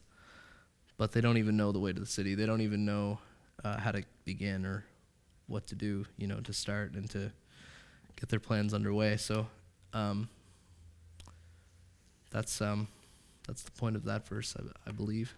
but 0.96 1.10
they 1.10 1.20
don't 1.20 1.38
even 1.38 1.56
know 1.56 1.72
the 1.72 1.80
way 1.80 1.92
to 1.92 1.98
the 1.98 2.06
city. 2.06 2.36
They 2.36 2.46
don't 2.46 2.60
even 2.60 2.84
know 2.84 3.18
uh, 3.64 3.78
how 3.80 3.90
to 3.90 4.04
begin 4.24 4.64
or 4.64 4.84
what 5.48 5.66
to 5.66 5.74
do, 5.74 6.06
you 6.16 6.28
know, 6.28 6.38
to 6.38 6.52
start 6.52 6.94
and 6.94 7.10
to 7.10 7.32
get 8.18 8.28
their 8.28 8.40
plans 8.40 8.72
underway. 8.72 9.16
So 9.16 9.46
um, 9.96 10.28
that's 12.30 12.60
um, 12.60 12.88
that's 13.46 13.62
the 13.62 13.70
point 13.70 13.96
of 13.96 14.04
that 14.04 14.28
verse, 14.28 14.54
I, 14.58 14.90
I 14.90 14.92
believe. 14.92 15.34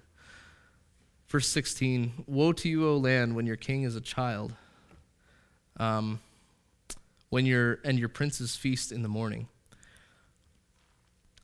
Verse 1.28 1.46
16 1.46 2.24
Woe 2.26 2.52
to 2.54 2.68
you, 2.68 2.88
O 2.88 2.96
land, 2.96 3.36
when 3.36 3.46
your 3.46 3.56
king 3.56 3.84
is 3.84 3.94
a 3.94 4.00
child, 4.00 4.54
um, 5.76 6.20
when 7.28 7.46
your, 7.46 7.78
and 7.84 7.98
your 7.98 8.08
princes 8.08 8.56
feast 8.56 8.90
in 8.90 9.02
the 9.02 9.08
morning. 9.08 9.46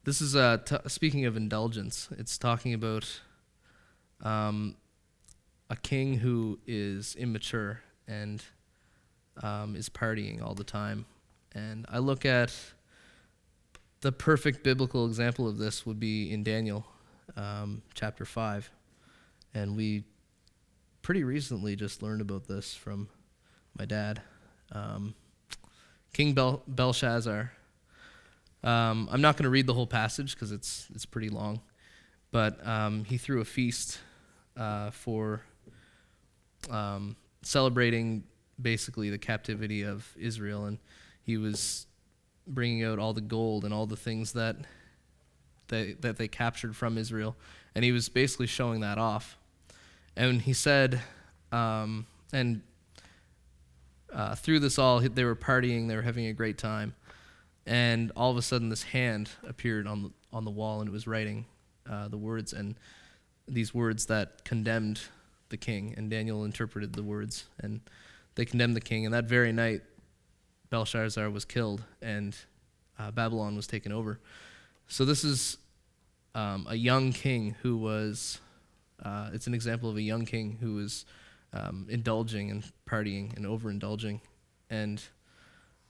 This 0.03 0.21
is 0.21 0.35
uh, 0.35 0.59
t- 0.65 0.77
speaking 0.89 1.25
of 1.25 1.37
indulgence, 1.37 2.09
it's 2.19 2.37
talking 2.37 2.75
about 2.75 3.21
um, 4.23 4.77
a 5.71 5.77
king 5.77 6.15
who 6.15 6.59
is 6.67 7.15
immature 7.15 7.81
and 8.09 8.43
um, 9.43 9.77
is 9.77 9.89
partying 9.89 10.43
all 10.43 10.55
the 10.55 10.65
time. 10.65 11.07
And 11.55 11.87
I 11.89 11.99
look 11.99 12.27
at 12.27 12.53
the 14.05 14.13
perfect 14.13 14.63
biblical 14.63 15.07
example 15.07 15.49
of 15.49 15.57
this 15.57 15.87
would 15.87 15.99
be 15.99 16.31
in 16.31 16.43
Daniel 16.43 16.85
um, 17.39 17.81
chapter 17.95 18.27
5. 18.27 18.71
And 19.55 19.79
we 19.79 20.05
pretty 21.01 21.25
recently 21.25 21.75
just 21.75 22.03
learned 22.03 22.21
about 22.21 22.47
this 22.47 22.75
from 22.75 23.09
my 23.79 23.87
dad. 23.87 24.21
Um, 24.73 25.15
King 26.13 26.35
Bel- 26.35 26.63
Belshazzar. 26.69 27.51
Um, 28.63 29.09
I'm 29.11 29.23
not 29.23 29.39
going 29.39 29.45
to 29.45 29.51
read 29.51 29.67
the 29.67 29.73
whole 29.73 29.87
passage 29.87 30.35
because 30.35 30.53
it's, 30.53 30.87
it's 30.95 31.07
pretty 31.07 31.31
long. 31.31 31.63
But 32.31 32.65
um, 32.67 33.05
he 33.05 33.17
threw 33.17 33.41
a 33.41 33.47
feast 33.47 34.01
uh, 34.55 34.91
for 34.91 35.41
um, 36.69 37.17
celebrating 37.41 38.25
basically 38.61 39.09
the 39.09 39.17
captivity 39.17 39.83
of 39.83 40.07
Israel, 40.19 40.67
and 40.67 40.77
he 41.23 41.39
was 41.39 41.87
bringing 42.47 42.85
out 42.85 42.99
all 42.99 43.13
the 43.13 43.21
gold 43.21 43.65
and 43.65 43.73
all 43.73 43.87
the 43.87 43.97
things 43.97 44.33
that 44.33 44.57
they, 45.69 45.95
that 46.01 46.19
they 46.19 46.29
captured 46.29 46.77
from 46.77 46.99
Israel, 46.99 47.37
and 47.75 47.85
he 47.85 47.93
was 47.93 48.09
basically 48.09 48.47
showing 48.47 48.81
that 48.81 48.99
off. 48.99 49.37
And 50.17 50.43
he 50.43 50.53
said, 50.53 51.01
um, 51.51 52.07
and 52.33 52.63
uh, 54.13 54.35
through 54.35 54.61
this 54.61 54.79
all, 54.79 55.01
they 55.01 55.25
were 55.25 55.37
partying, 55.37 55.89
they 55.89 55.97
were 55.97 56.03
having 56.03 56.27
a 56.27 56.33
great 56.33 56.59
time, 56.59 56.95
and 57.67 58.13
all 58.15 58.31
of 58.31 58.37
a 58.37 58.43
sudden, 58.43 58.69
this 58.69 58.83
hand 58.83 59.31
appeared 59.47 59.87
on 59.87 60.03
the, 60.03 60.11
on 60.33 60.45
the 60.45 60.51
wall, 60.51 60.81
and 60.81 60.89
it 60.89 60.93
was 60.93 61.07
writing 61.07 61.47
uh, 61.89 62.09
the 62.09 62.19
words 62.19 62.53
and 62.53 62.77
these 63.47 63.75
words 63.75 64.07
that 64.07 64.45
condemned 64.45 65.01
the 65.49 65.57
king. 65.57 65.95
And 65.97 66.11
Daniel 66.11 66.45
interpreted 66.45 66.95
the 66.95 67.03
words 67.03 67.45
and 67.61 67.81
they 68.37 68.45
condemned 68.45 68.75
the 68.75 68.81
king, 68.81 69.05
and 69.05 69.15
that 69.15 69.27
very 69.27 69.53
night, 69.53 69.83
Belshazzar 70.75 71.31
was 71.31 71.45
killed, 71.45 71.85
and 72.03 72.37
uh, 72.99 73.13
Babylon 73.13 73.55
was 73.55 73.69
taken 73.69 73.93
over. 73.93 74.19
So 74.89 75.05
this 75.05 75.23
is 75.23 75.57
um, 76.35 76.67
a 76.69 76.75
young 76.75 77.13
king 77.13 77.55
who 77.63 77.77
was. 77.77 78.41
Uh, 79.01 79.31
it's 79.33 79.47
an 79.47 79.55
example 79.55 79.89
of 79.89 79.97
a 79.97 80.03
young 80.03 80.25
king 80.25 80.59
who 80.61 80.75
was 80.75 81.07
um, 81.53 81.87
indulging 81.89 82.51
and 82.51 82.65
partying 82.91 83.37
and 83.37 83.47
overindulging, 83.47 84.21
and 84.69 85.01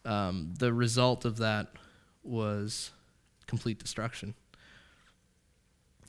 um, 0.05 0.53
the 0.59 0.71
result 0.71 1.25
of 1.25 1.39
that 1.39 1.69
was 2.23 2.91
complete 3.47 3.79
destruction. 3.79 4.35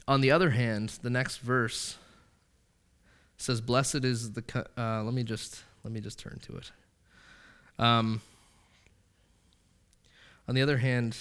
On 0.06 0.20
the 0.20 0.32
other 0.32 0.50
hand, 0.50 1.00
the 1.02 1.10
next 1.10 1.38
verse 1.38 1.96
says, 3.38 3.62
"Blessed 3.62 4.04
is 4.04 4.34
the." 4.34 4.44
Uh, 4.78 5.02
let 5.02 5.14
me 5.14 5.24
just 5.24 5.64
let 5.86 5.94
me 5.94 6.02
just 6.02 6.20
turn 6.20 6.40
to 6.42 6.58
it. 6.58 6.72
Um, 7.80 8.20
on 10.48 10.56
the 10.56 10.62
other 10.62 10.78
hand, 10.78 11.18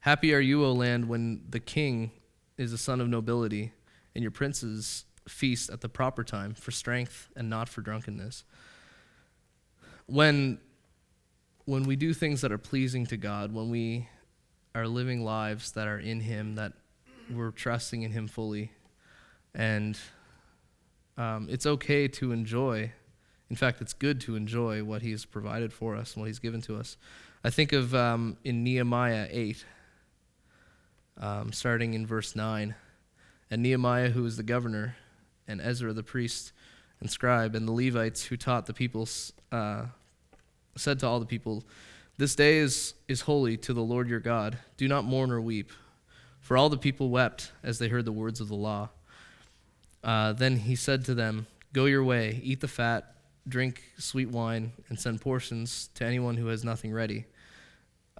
happy 0.00 0.34
are 0.34 0.40
you, 0.40 0.64
O 0.64 0.72
land, 0.72 1.08
when 1.08 1.42
the 1.48 1.60
king 1.60 2.10
is 2.56 2.72
a 2.72 2.78
son 2.78 3.00
of 3.00 3.08
nobility, 3.08 3.72
and 4.14 4.22
your 4.22 4.30
princes 4.30 5.04
feast 5.28 5.68
at 5.70 5.80
the 5.80 5.88
proper 5.88 6.24
time 6.24 6.54
for 6.54 6.70
strength 6.70 7.28
and 7.36 7.50
not 7.50 7.68
for 7.68 7.80
drunkenness. 7.80 8.44
When 10.06 10.58
when 11.66 11.82
we 11.82 11.96
do 11.96 12.14
things 12.14 12.42
that 12.42 12.52
are 12.52 12.58
pleasing 12.58 13.06
to 13.06 13.16
God, 13.16 13.52
when 13.52 13.70
we 13.70 14.08
are 14.72 14.86
living 14.86 15.24
lives 15.24 15.72
that 15.72 15.88
are 15.88 15.98
in 15.98 16.20
Him, 16.20 16.54
that 16.54 16.72
we're 17.28 17.50
trusting 17.50 18.02
in 18.02 18.12
Him 18.12 18.28
fully, 18.28 18.70
and 19.52 19.98
um, 21.18 21.48
it's 21.50 21.66
okay 21.66 22.06
to 22.06 22.30
enjoy. 22.30 22.92
In 23.48 23.56
fact, 23.56 23.80
it's 23.80 23.92
good 23.92 24.20
to 24.22 24.36
enjoy 24.36 24.82
what 24.82 25.02
He's 25.02 25.24
provided 25.24 25.72
for 25.72 25.94
us 25.94 26.14
and 26.14 26.22
what 26.22 26.26
He's 26.26 26.38
given 26.38 26.60
to 26.62 26.76
us. 26.76 26.96
I 27.44 27.50
think 27.50 27.72
of 27.72 27.94
um, 27.94 28.36
in 28.44 28.64
Nehemiah 28.64 29.28
8, 29.30 29.64
um, 31.18 31.52
starting 31.52 31.94
in 31.94 32.06
verse 32.06 32.34
9. 32.34 32.74
And 33.50 33.62
Nehemiah, 33.62 34.10
who 34.10 34.24
was 34.24 34.36
the 34.36 34.42
governor, 34.42 34.96
and 35.46 35.60
Ezra, 35.60 35.92
the 35.92 36.02
priest 36.02 36.52
and 37.00 37.10
scribe, 37.10 37.54
and 37.54 37.68
the 37.68 37.72
Levites 37.72 38.24
who 38.24 38.36
taught 38.36 38.66
the 38.66 38.72
people, 38.72 39.08
uh, 39.52 39.84
said 40.76 40.98
to 41.00 41.06
all 41.06 41.20
the 41.20 41.26
people, 41.26 41.62
This 42.18 42.34
day 42.34 42.58
is, 42.58 42.94
is 43.06 43.22
holy 43.22 43.56
to 43.58 43.72
the 43.72 43.82
Lord 43.82 44.08
your 44.08 44.20
God. 44.20 44.58
Do 44.76 44.88
not 44.88 45.04
mourn 45.04 45.30
or 45.30 45.40
weep. 45.40 45.70
For 46.40 46.56
all 46.56 46.68
the 46.68 46.78
people 46.78 47.10
wept 47.10 47.52
as 47.62 47.78
they 47.78 47.88
heard 47.88 48.04
the 48.04 48.12
words 48.12 48.40
of 48.40 48.48
the 48.48 48.54
law. 48.54 48.90
Uh, 50.02 50.32
then 50.32 50.56
he 50.56 50.74
said 50.76 51.04
to 51.04 51.14
them, 51.14 51.46
Go 51.72 51.86
your 51.86 52.04
way, 52.04 52.40
eat 52.42 52.60
the 52.60 52.68
fat, 52.68 53.15
drink 53.48 53.82
sweet 53.98 54.30
wine, 54.30 54.72
and 54.88 54.98
send 54.98 55.20
portions 55.20 55.88
to 55.94 56.04
anyone 56.04 56.36
who 56.36 56.46
has 56.48 56.64
nothing 56.64 56.92
ready. 56.92 57.26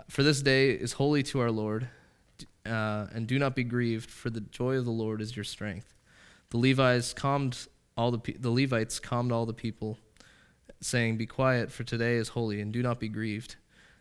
For 0.09 0.23
this 0.23 0.43
day 0.43 0.71
is 0.71 0.93
holy 0.93 1.23
to 1.25 1.41
our 1.41 1.51
Lord, 1.51 1.89
uh, 2.65 3.07
and 3.13 3.27
do 3.27 3.39
not 3.39 3.55
be 3.55 3.65
grieved, 3.65 4.11
for 4.11 4.31
the 4.31 4.41
joy 4.41 4.77
of 4.77 4.85
the 4.85 4.91
Lord 4.91 5.21
is 5.21 5.35
your 5.35 5.45
strength. 5.45 5.95
The 6.51 6.59
Levites 6.59 7.13
calmed 7.13 7.67
all 7.97 8.11
the, 8.11 8.35
the 8.39 8.51
Levites 8.51 9.01
calmed 9.01 9.33
all 9.33 9.47
the 9.47 9.55
people, 9.55 9.99
saying, 10.81 11.17
Be 11.17 11.27
quiet, 11.27 11.73
for 11.73 11.83
today 11.83 12.17
is 12.17 12.29
holy, 12.29 12.61
and 12.61 12.73
do 12.73 12.83
not 12.83 13.01
be 13.01 13.09
grieved. 13.09 13.57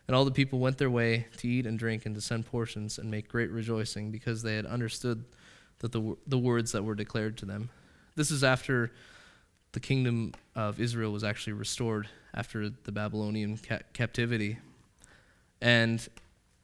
And 0.06 0.14
all 0.14 0.24
the 0.24 0.30
people 0.30 0.60
went 0.60 0.78
their 0.78 0.90
way 0.90 1.26
to 1.38 1.48
eat 1.48 1.66
and 1.66 1.78
drink 1.78 2.06
and 2.06 2.14
to 2.14 2.20
send 2.20 2.46
portions 2.46 2.98
and 2.98 3.10
make 3.10 3.28
great 3.28 3.50
rejoicing, 3.50 4.10
because 4.10 4.42
they 4.42 4.54
had 4.54 4.66
understood 4.66 5.24
that 5.80 5.92
the, 5.92 6.16
the 6.26 6.38
words 6.38 6.72
that 6.72 6.84
were 6.84 6.94
declared 6.94 7.36
to 7.38 7.46
them. 7.46 7.70
This 8.14 8.30
is 8.30 8.44
after 8.44 8.92
the 9.76 9.80
kingdom 9.80 10.32
of 10.54 10.80
Israel 10.80 11.12
was 11.12 11.22
actually 11.22 11.52
restored 11.52 12.08
after 12.32 12.70
the 12.70 12.90
Babylonian 12.90 13.58
ca- 13.58 13.80
captivity. 13.92 14.56
And 15.60 16.08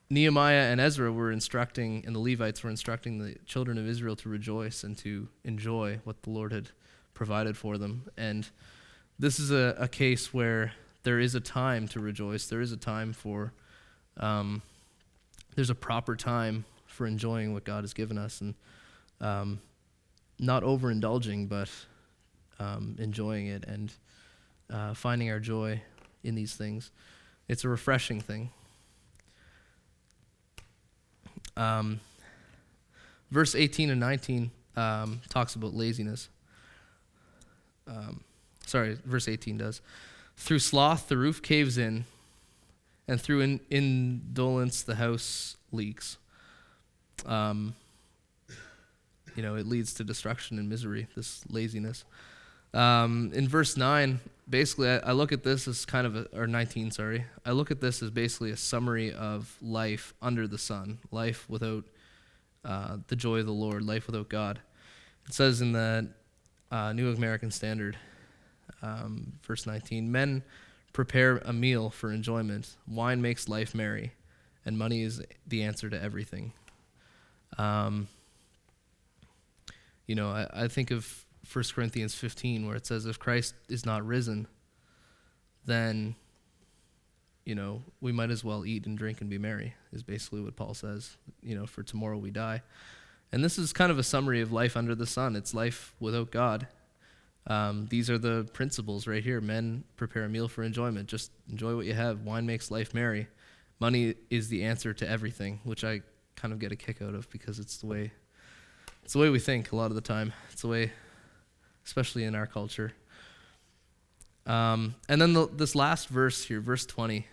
Nehemiah 0.09 0.73
and 0.73 0.81
Ezra 0.81 1.13
were 1.13 1.31
instructing, 1.31 2.05
and 2.07 2.17
the 2.17 2.21
Levites 2.21 2.65
were 2.65 2.71
instructing 2.71 3.19
the 3.19 3.37
children 3.45 3.77
of 3.77 3.87
Israel 3.87 4.17
to 4.17 4.31
rejoice 4.31 4.83
and 4.83 4.97
to 4.97 5.29
enjoy 5.45 6.01
what 6.05 6.23
the 6.23 6.31
Lord 6.31 6.55
had 6.55 6.71
provided 7.13 7.55
for 7.55 7.77
them. 7.77 8.09
And 8.17 8.49
this 9.19 9.39
is 9.39 9.51
a, 9.51 9.77
a 9.79 9.89
case 9.89 10.33
where 10.33 10.73
there 11.03 11.21
is 11.21 11.35
a 11.35 11.41
time 11.41 11.89
to 11.89 12.01
rejoice. 12.01 12.47
There 12.47 12.63
is 12.63 12.73
a 12.73 12.79
time 12.79 13.13
for, 13.13 13.53
um, 14.17 14.63
there's 15.55 15.69
a 15.69 15.75
proper 15.75 16.17
time 16.17 16.65
for 16.87 17.07
enjoying 17.07 17.53
what 17.53 17.65
God 17.65 17.85
has 17.85 17.93
given 17.93 18.17
us. 18.17 18.41
And 18.41 18.55
um, 19.21 19.61
not 20.39 20.63
overindulging, 20.63 21.51
but 21.51 21.69
um, 22.59 22.97
enjoying 22.99 23.47
it 23.47 23.65
and 23.67 23.93
uh, 24.71 24.95
finding 24.95 25.31
our 25.31 25.41
joy 25.41 25.81
in 26.25 26.35
these 26.35 26.55
things. 26.55 26.91
It's 27.49 27.65
a 27.65 27.69
refreshing 27.69 28.21
thing. 28.21 28.51
Um, 31.57 32.01
verse 33.31 33.55
18 33.55 33.91
and 33.91 34.01
19 34.01 34.51
um, 34.77 35.21
talks 35.29 35.55
about 35.55 35.75
laziness. 35.75 36.29
Um, 37.87 38.23
sorry, 38.67 38.97
verse 39.05 39.29
18 39.29 39.59
does. 39.59 39.81
Through 40.37 40.61
sloth, 40.61 41.09
the 41.09 41.17
roof 41.17 41.43
caves 41.43 41.77
in, 41.77 42.05
and 43.07 43.21
through 43.21 43.41
in- 43.41 43.61
indolence, 43.71 44.83
the 44.83 44.95
house 44.95 45.57
leaks. 45.73 46.17
Um, 47.27 47.75
you 49.37 49.43
know, 49.43 49.57
it 49.57 49.67
leads 49.67 49.95
to 49.95 50.05
destruction 50.05 50.59
and 50.59 50.69
misery, 50.69 51.09
this 51.17 51.43
laziness. 51.49 52.05
Um, 52.75 53.33
in 53.35 53.49
verse 53.49 53.77
9, 53.77 54.21
basically, 54.49 54.89
I, 54.89 54.99
I, 54.99 55.13
look 55.13 55.33
at 55.33 55.43
this 55.43 55.69
as 55.69 55.85
kind 55.85 56.07
of, 56.07 56.17
a, 56.17 56.27
or 56.35 56.47
19, 56.47 56.91
sorry. 56.91 57.25
I 57.45 57.53
look 57.53 57.71
at 57.71 57.81
this 57.81 58.03
as 58.03 58.11
basically 58.11 58.51
a 58.51 58.57
summary 58.57 59.13
of 59.13 59.57
life 59.61 60.15
under 60.23 60.49
the 60.49 60.59
sun, 60.59 60.99
life 61.11 61.49
without 61.51 61.85
uh, 62.65 62.99
the 63.09 63.17
joy 63.17 63.41
of 63.41 63.47
the 63.47 63.53
Lord, 63.53 63.83
life 63.83 64.07
without 64.07 64.29
God. 64.29 64.61
It 65.27 65.35
says 65.35 65.61
in 65.61 65.73
the 65.73 66.09
uh, 66.71 66.93
New 66.93 67.13
American 67.13 67.51
Standard, 67.51 67.97
um, 68.83 69.33
verse 69.43 69.67
19 69.67 70.11
Men 70.11 70.43
prepare 70.93 71.39
a 71.39 71.53
meal 71.53 71.91
for 71.91 72.11
enjoyment, 72.11 72.77
wine 72.87 73.21
makes 73.21 73.49
life 73.49 73.75
merry, 73.75 74.13
and 74.65 74.79
money 74.79 75.03
is 75.03 75.23
the 75.47 75.63
answer 75.63 75.91
to 75.91 76.03
everything. 76.03 76.53
Um, 77.59 78.09
you 80.07 80.15
know, 80.15 80.29
I, 80.29 80.65
I 80.65 80.69
think 80.69 80.91
of 80.91 81.25
1 81.51 81.65
Corinthians 81.75 82.15
15, 82.15 82.67
where 82.67 82.77
it 82.77 82.87
says, 82.87 83.07
If 83.07 83.19
Christ 83.19 83.55
is 83.69 83.85
not 83.85 84.07
risen, 84.07 84.47
then, 85.65 86.15
you 87.45 87.55
know, 87.55 87.83
we 88.01 88.13
might 88.13 88.31
as 88.31 88.45
well 88.45 88.65
eat 88.65 88.87
and 88.87 88.97
drink 88.97 89.21
and 89.21 89.29
be 89.29 89.39
merry, 89.39 89.75
is 89.93 90.03
basically 90.03 90.41
what 90.41 90.57
Paul 90.57 90.75
says. 90.75 91.17
You 91.43 91.57
know, 91.57 91.67
for 91.67 91.83
tomorrow 91.83 92.17
we 92.17 92.31
die. 92.31 92.63
And 93.33 93.43
this 93.43 93.59
is 93.59 93.73
kind 93.73 93.91
of 93.91 93.99
a 93.99 94.03
summary 94.03 94.41
of 94.41 94.53
life 94.53 94.77
under 94.77 94.95
the 94.95 95.07
sun. 95.07 95.37
It's 95.37 95.55
life 95.55 95.95
without 95.99 96.31
God. 96.31 96.69
Um, 97.47 97.87
these 97.91 98.09
are 98.09 98.19
the 98.19 98.49
principles 98.53 99.07
right 99.07 99.23
here. 99.23 99.41
Men 99.41 99.85
prepare 99.97 100.25
a 100.25 100.29
meal 100.29 100.49
for 100.49 100.63
enjoyment. 100.63 101.09
Just 101.09 101.33
enjoy 101.51 101.75
what 101.75 101.87
you 101.87 101.95
have. 101.95 102.21
Wine 102.21 102.47
makes 102.47 102.71
life 102.71 102.95
merry. 102.95 103.27
Money 103.81 104.15
is 104.31 104.49
the 104.49 104.63
answer 104.63 104.93
to 104.95 105.09
everything, 105.09 105.61
which 105.65 105.83
I 105.83 106.03
kind 106.37 106.53
of 106.53 106.61
get 106.61 106.73
a 106.73 106.77
kick 106.77 107.03
out 107.03 107.15
of 107.15 107.29
because 107.31 107.59
it's 107.59 107.79
the 107.79 107.87
way 107.87 108.13
it's 109.03 109.15
the 109.15 109.19
way 109.19 109.31
we 109.31 109.41
think 109.41 109.73
a 109.73 109.77
lot 109.77 109.87
of 109.87 109.97
the 109.97 110.01
time. 110.01 110.33
It's 110.53 110.63
the 110.63 110.69
way 110.69 110.93
especially 111.85 112.25
in 112.25 112.35
our 112.35 112.47
culture. 112.47 112.93
Um, 114.47 114.95
and 115.09 115.21
then 115.21 115.33
the, 115.33 115.47
this 115.47 115.75
last 115.75 116.09
verse 116.09 116.45
here, 116.45 116.61
verse 116.61 116.85
20, 116.87 117.27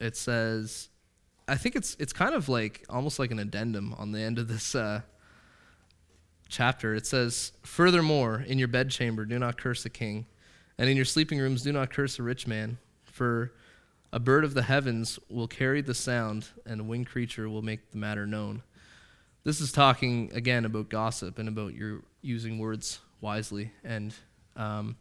it 0.00 0.16
says, 0.16 0.88
I 1.46 1.56
think 1.56 1.76
it's 1.76 1.96
it's 1.98 2.12
kind 2.12 2.34
of 2.34 2.48
like 2.48 2.84
almost 2.88 3.18
like 3.18 3.30
an 3.30 3.38
addendum 3.38 3.94
on 3.98 4.12
the 4.12 4.20
end 4.20 4.38
of 4.38 4.48
this 4.48 4.74
uh, 4.74 5.02
chapter. 6.48 6.94
It 6.94 7.06
says, 7.06 7.52
"Furthermore, 7.62 8.44
in 8.46 8.58
your 8.58 8.68
bedchamber, 8.68 9.24
do 9.26 9.38
not 9.38 9.58
curse 9.58 9.84
a 9.84 9.90
king, 9.90 10.26
and 10.78 10.88
in 10.88 10.96
your 10.96 11.04
sleeping 11.04 11.38
rooms, 11.38 11.62
do 11.62 11.72
not 11.72 11.92
curse 11.92 12.18
a 12.18 12.22
rich 12.22 12.46
man, 12.46 12.78
for 13.04 13.52
a 14.10 14.18
bird 14.18 14.44
of 14.44 14.54
the 14.54 14.62
heavens 14.62 15.18
will 15.28 15.48
carry 15.48 15.82
the 15.82 15.94
sound, 15.94 16.48
and 16.64 16.80
a 16.80 16.84
winged 16.84 17.08
creature 17.08 17.48
will 17.48 17.62
make 17.62 17.90
the 17.90 17.98
matter 17.98 18.26
known." 18.26 18.62
This 19.42 19.60
is 19.60 19.70
talking 19.70 20.30
again 20.32 20.64
about 20.64 20.88
gossip 20.88 21.38
and 21.38 21.50
about 21.50 21.74
your 21.74 22.00
using 22.22 22.58
words 22.58 23.00
wisely. 23.24 23.72
And 23.82 24.14
um, 24.54 24.96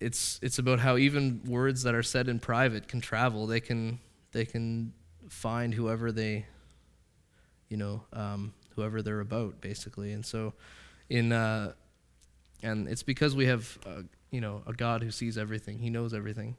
it's 0.00 0.40
it's 0.42 0.58
about 0.58 0.80
how 0.80 0.96
even 0.96 1.42
words 1.46 1.82
that 1.84 1.94
are 1.94 2.02
said 2.02 2.26
in 2.26 2.40
private 2.40 2.88
can 2.88 3.00
travel. 3.00 3.46
They 3.46 3.60
can 3.60 4.00
they 4.32 4.46
can 4.46 4.94
find 5.28 5.74
whoever 5.74 6.10
they, 6.10 6.46
you 7.68 7.76
know, 7.76 8.02
um, 8.12 8.54
whoever 8.74 9.02
they're 9.02 9.20
about, 9.20 9.60
basically. 9.60 10.12
And 10.12 10.24
so, 10.24 10.54
in 11.08 11.32
uh, 11.32 11.74
and 12.62 12.88
it's 12.88 13.02
because 13.02 13.36
we 13.36 13.46
have 13.46 13.78
uh, 13.86 14.02
you 14.30 14.40
know 14.40 14.62
a 14.66 14.72
God 14.72 15.02
who 15.02 15.10
sees 15.10 15.38
everything. 15.38 15.78
He 15.78 15.90
knows 15.90 16.14
everything. 16.14 16.56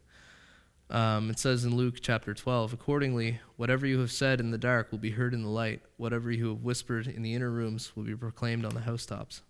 Um, 0.92 1.30
it 1.30 1.40
says 1.40 1.64
in 1.64 1.74
Luke 1.78 2.00
chapter 2.02 2.34
12, 2.34 2.74
accordingly, 2.74 3.40
whatever 3.56 3.88
you 3.88 4.00
have 4.00 4.12
said 4.12 4.42
in 4.42 4.52
the 4.52 4.58
dark 4.58 4.92
will 4.92 5.00
be 5.00 5.12
heard 5.12 5.34
in 5.34 5.42
the 5.42 5.50
light. 5.50 5.82
Whatever 5.96 6.30
you 6.34 6.50
have 6.50 6.64
whispered 6.64 7.08
in 7.08 7.22
the 7.22 7.34
inner 7.34 7.50
rooms 7.50 7.94
will 7.96 8.04
be 8.04 8.14
proclaimed 8.14 8.66
on 8.66 8.74
the 8.74 8.82
housetops. 8.82 9.42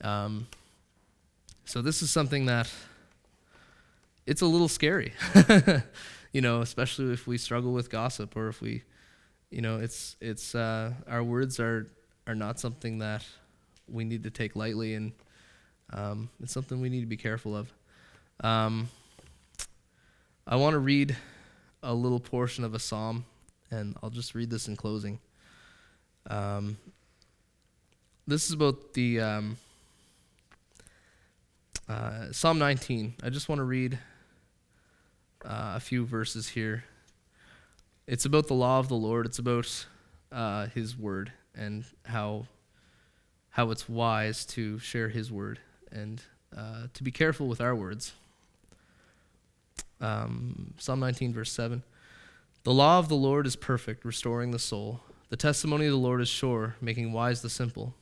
Um, 0.00 0.46
so 1.64 1.82
this 1.82 2.02
is 2.02 2.10
something 2.10 2.46
that 2.46 2.70
it's 4.26 4.42
a 4.42 4.46
little 4.46 4.68
scary, 4.68 5.12
you 6.32 6.40
know, 6.40 6.60
especially 6.60 7.12
if 7.12 7.26
we 7.26 7.38
struggle 7.38 7.72
with 7.72 7.90
gossip 7.90 8.36
or 8.36 8.48
if 8.48 8.60
we, 8.60 8.82
you 9.50 9.60
know, 9.60 9.78
it's 9.78 10.16
it's 10.20 10.54
uh, 10.54 10.92
our 11.08 11.22
words 11.22 11.58
are 11.60 11.88
are 12.26 12.34
not 12.34 12.58
something 12.58 12.98
that 12.98 13.24
we 13.88 14.04
need 14.04 14.24
to 14.24 14.30
take 14.30 14.56
lightly, 14.56 14.94
and 14.94 15.12
um, 15.92 16.28
it's 16.42 16.52
something 16.52 16.80
we 16.80 16.88
need 16.88 17.00
to 17.00 17.06
be 17.06 17.16
careful 17.16 17.56
of. 17.56 17.72
Um, 18.40 18.88
I 20.46 20.56
want 20.56 20.74
to 20.74 20.78
read 20.78 21.16
a 21.82 21.94
little 21.94 22.20
portion 22.20 22.64
of 22.64 22.74
a 22.74 22.78
psalm, 22.78 23.24
and 23.70 23.96
I'll 24.02 24.10
just 24.10 24.34
read 24.34 24.50
this 24.50 24.68
in 24.68 24.76
closing. 24.76 25.18
Um, 26.28 26.76
this 28.26 28.46
is 28.46 28.52
about 28.52 28.94
the 28.94 29.20
um, 29.20 29.56
uh, 31.88 32.32
Psalm 32.32 32.58
19. 32.58 33.14
I 33.22 33.30
just 33.30 33.48
want 33.48 33.60
to 33.60 33.64
read 33.64 33.98
uh, 35.44 35.74
a 35.76 35.80
few 35.80 36.04
verses 36.04 36.48
here. 36.48 36.84
It's 38.06 38.24
about 38.24 38.48
the 38.48 38.54
law 38.54 38.78
of 38.78 38.88
the 38.88 38.96
Lord. 38.96 39.26
It's 39.26 39.38
about 39.38 39.86
uh, 40.32 40.66
His 40.66 40.96
word 40.96 41.32
and 41.54 41.84
how 42.04 42.46
how 43.50 43.70
it's 43.70 43.88
wise 43.88 44.44
to 44.44 44.78
share 44.80 45.08
His 45.08 45.32
word 45.32 45.58
and 45.90 46.22
uh, 46.56 46.88
to 46.92 47.02
be 47.02 47.10
careful 47.10 47.46
with 47.46 47.60
our 47.60 47.74
words. 47.74 48.12
Um, 50.00 50.74
Psalm 50.76 51.00
19, 51.00 51.32
verse 51.32 51.50
7. 51.52 51.82
The 52.64 52.74
law 52.74 52.98
of 52.98 53.08
the 53.08 53.16
Lord 53.16 53.46
is 53.46 53.56
perfect, 53.56 54.04
restoring 54.04 54.50
the 54.50 54.58
soul. 54.58 55.00
The 55.30 55.36
testimony 55.36 55.86
of 55.86 55.92
the 55.92 55.98
Lord 55.98 56.20
is 56.20 56.28
sure, 56.28 56.76
making 56.80 57.12
wise 57.12 57.40
the 57.40 57.48
simple. 57.48 57.94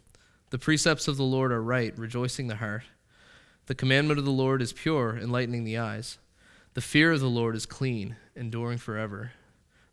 The 0.51 0.59
precepts 0.59 1.07
of 1.07 1.17
the 1.17 1.25
Lord 1.25 1.53
are 1.53 1.63
right, 1.63 1.97
rejoicing 1.97 2.49
the 2.49 2.57
heart. 2.57 2.83
The 3.67 3.75
commandment 3.75 4.19
of 4.19 4.27
the 4.27 4.31
Lord 4.31 4.61
is 4.61 4.75
pure, 4.75 5.17
enlightening 5.17 5.65
the 5.65 5.79
eyes. 5.79 6.19
The 6.75 6.83
fear 6.83 7.13
of 7.13 7.21
the 7.21 7.31
Lord 7.31 7.57
is 7.57 7.65
clean, 7.65 8.17
enduring 8.37 8.79
forever. 8.79 9.33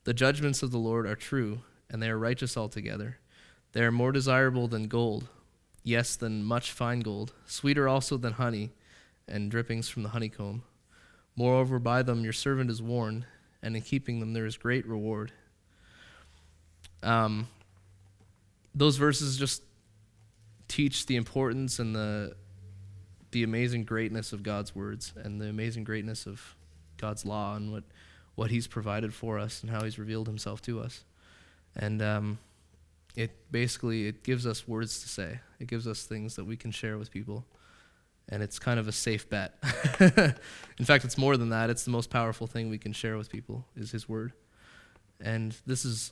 The 0.03 0.13
judgments 0.13 0.61
of 0.61 0.71
the 0.71 0.77
Lord 0.77 1.05
are 1.05 1.15
true, 1.15 1.61
and 1.89 2.01
they 2.01 2.09
are 2.09 2.17
righteous 2.17 2.57
altogether. 2.57 3.19
They 3.71 3.81
are 3.83 3.91
more 3.91 4.11
desirable 4.11 4.67
than 4.67 4.87
gold, 4.87 5.29
yes, 5.83 6.17
than 6.17 6.43
much 6.43 6.71
fine 6.71 6.99
gold, 6.99 7.33
sweeter 7.45 7.87
also 7.87 8.17
than 8.17 8.33
honey, 8.33 8.71
and 9.27 9.49
drippings 9.49 9.87
from 9.87 10.03
the 10.03 10.09
honeycomb. 10.09 10.63
Moreover, 11.37 11.79
by 11.79 12.01
them 12.03 12.23
your 12.23 12.33
servant 12.33 12.69
is 12.69 12.81
warned, 12.81 13.25
and 13.61 13.75
in 13.75 13.81
keeping 13.83 14.19
them 14.19 14.33
there 14.33 14.45
is 14.45 14.57
great 14.57 14.85
reward. 14.85 15.31
Um, 17.03 17.47
those 18.75 18.97
verses 18.97 19.37
just 19.37 19.63
teach 20.67 21.05
the 21.05 21.15
importance 21.15 21.79
and 21.79 21.95
the 21.95 22.35
the 23.31 23.43
amazing 23.43 23.85
greatness 23.85 24.33
of 24.33 24.43
God's 24.43 24.75
words 24.75 25.13
and 25.15 25.39
the 25.39 25.47
amazing 25.47 25.83
greatness 25.83 26.25
of 26.25 26.55
God's 26.97 27.25
law 27.25 27.55
and 27.55 27.71
what, 27.71 27.83
what 28.35 28.51
He's 28.51 28.67
provided 28.67 29.13
for 29.13 29.39
us 29.39 29.61
and 29.61 29.71
how 29.71 29.83
He's 29.83 29.97
revealed 29.97 30.27
Himself 30.27 30.61
to 30.63 30.79
us. 30.79 31.03
And 31.75 32.01
um, 32.01 32.39
it 33.15 33.31
basically 33.51 34.07
it 34.07 34.23
gives 34.23 34.45
us 34.45 34.67
words 34.67 35.01
to 35.01 35.09
say. 35.09 35.39
It 35.59 35.67
gives 35.67 35.87
us 35.87 36.03
things 36.03 36.35
that 36.35 36.45
we 36.45 36.57
can 36.57 36.71
share 36.71 36.97
with 36.97 37.11
people, 37.11 37.45
and 38.29 38.43
it's 38.43 38.59
kind 38.59 38.79
of 38.79 38.87
a 38.87 38.91
safe 38.91 39.29
bet. 39.29 39.53
In 40.79 40.85
fact, 40.85 41.05
it's 41.05 41.17
more 41.17 41.37
than 41.37 41.49
that. 41.49 41.69
It's 41.69 41.83
the 41.83 41.91
most 41.91 42.09
powerful 42.09 42.47
thing 42.47 42.69
we 42.69 42.77
can 42.77 42.93
share 42.93 43.17
with 43.17 43.29
people 43.29 43.65
is 43.75 43.91
His 43.91 44.07
word. 44.07 44.33
And 45.19 45.55
this 45.65 45.85
is 45.85 46.11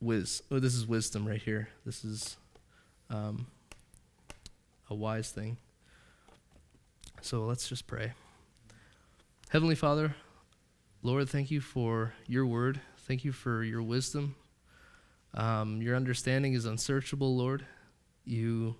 whiz. 0.00 0.42
Oh, 0.50 0.58
this 0.58 0.74
is 0.74 0.86
wisdom 0.86 1.26
right 1.26 1.40
here. 1.40 1.68
This 1.86 2.04
is 2.04 2.36
um, 3.10 3.46
a 4.90 4.94
wise 4.94 5.30
thing. 5.30 5.56
So 7.24 7.46
let's 7.46 7.70
just 7.70 7.86
pray. 7.86 8.12
Heavenly 9.48 9.76
Father, 9.76 10.14
Lord, 11.02 11.30
thank 11.30 11.50
you 11.50 11.62
for 11.62 12.12
your 12.26 12.44
word. 12.44 12.82
Thank 12.98 13.24
you 13.24 13.32
for 13.32 13.64
your 13.64 13.82
wisdom. 13.82 14.36
Um, 15.32 15.80
your 15.80 15.96
understanding 15.96 16.52
is 16.52 16.66
unsearchable, 16.66 17.34
Lord. 17.34 17.64
You 18.26 18.76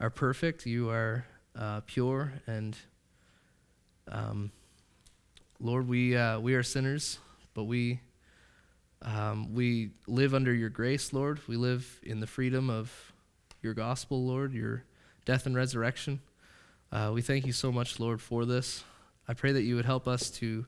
are 0.00 0.08
perfect. 0.08 0.64
You 0.64 0.88
are 0.88 1.26
uh, 1.54 1.82
pure, 1.84 2.32
and 2.46 2.78
um, 4.10 4.52
Lord, 5.60 5.86
we 5.86 6.16
uh, 6.16 6.40
we 6.40 6.54
are 6.54 6.62
sinners, 6.62 7.18
but 7.52 7.64
we 7.64 8.00
um, 9.02 9.52
we 9.52 9.90
live 10.06 10.34
under 10.34 10.54
your 10.54 10.70
grace, 10.70 11.12
Lord. 11.12 11.40
We 11.46 11.56
live 11.56 12.00
in 12.02 12.20
the 12.20 12.26
freedom 12.26 12.70
of 12.70 13.12
your 13.60 13.74
gospel, 13.74 14.24
Lord. 14.24 14.54
Your 14.54 14.84
death 15.26 15.44
and 15.44 15.54
resurrection. 15.54 16.20
Uh, 16.92 17.12
we 17.14 17.22
thank 17.22 17.46
you 17.46 17.52
so 17.52 17.70
much, 17.70 18.00
Lord, 18.00 18.20
for 18.20 18.44
this. 18.44 18.82
I 19.28 19.34
pray 19.34 19.52
that 19.52 19.62
you 19.62 19.76
would 19.76 19.84
help 19.84 20.08
us 20.08 20.28
to 20.30 20.66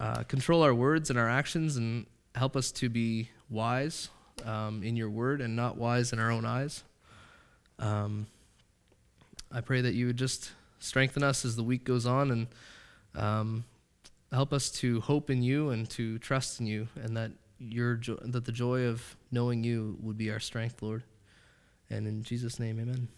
uh, 0.00 0.22
control 0.22 0.62
our 0.62 0.74
words 0.74 1.10
and 1.10 1.18
our 1.18 1.28
actions 1.28 1.76
and 1.76 2.06
help 2.34 2.56
us 2.56 2.72
to 2.72 2.88
be 2.88 3.28
wise 3.50 4.08
um, 4.44 4.82
in 4.82 4.96
your 4.96 5.10
word 5.10 5.42
and 5.42 5.54
not 5.54 5.76
wise 5.76 6.12
in 6.12 6.18
our 6.18 6.30
own 6.30 6.46
eyes. 6.46 6.82
Um, 7.78 8.26
I 9.52 9.60
pray 9.60 9.82
that 9.82 9.92
you 9.92 10.06
would 10.06 10.16
just 10.16 10.50
strengthen 10.78 11.22
us 11.22 11.44
as 11.44 11.56
the 11.56 11.62
week 11.62 11.84
goes 11.84 12.06
on 12.06 12.30
and 12.30 12.46
um, 13.14 13.64
help 14.32 14.52
us 14.52 14.70
to 14.70 15.00
hope 15.00 15.28
in 15.28 15.42
you 15.42 15.70
and 15.70 15.88
to 15.90 16.18
trust 16.18 16.60
in 16.60 16.66
you, 16.66 16.88
and 17.02 17.16
that 17.16 17.32
your 17.58 17.96
jo- 17.96 18.18
that 18.22 18.44
the 18.44 18.52
joy 18.52 18.84
of 18.84 19.16
knowing 19.30 19.62
you 19.64 19.96
would 20.00 20.18
be 20.18 20.30
our 20.30 20.40
strength, 20.40 20.82
Lord. 20.82 21.02
And 21.88 22.06
in 22.06 22.22
Jesus' 22.22 22.58
name, 22.58 22.80
Amen. 22.80 23.08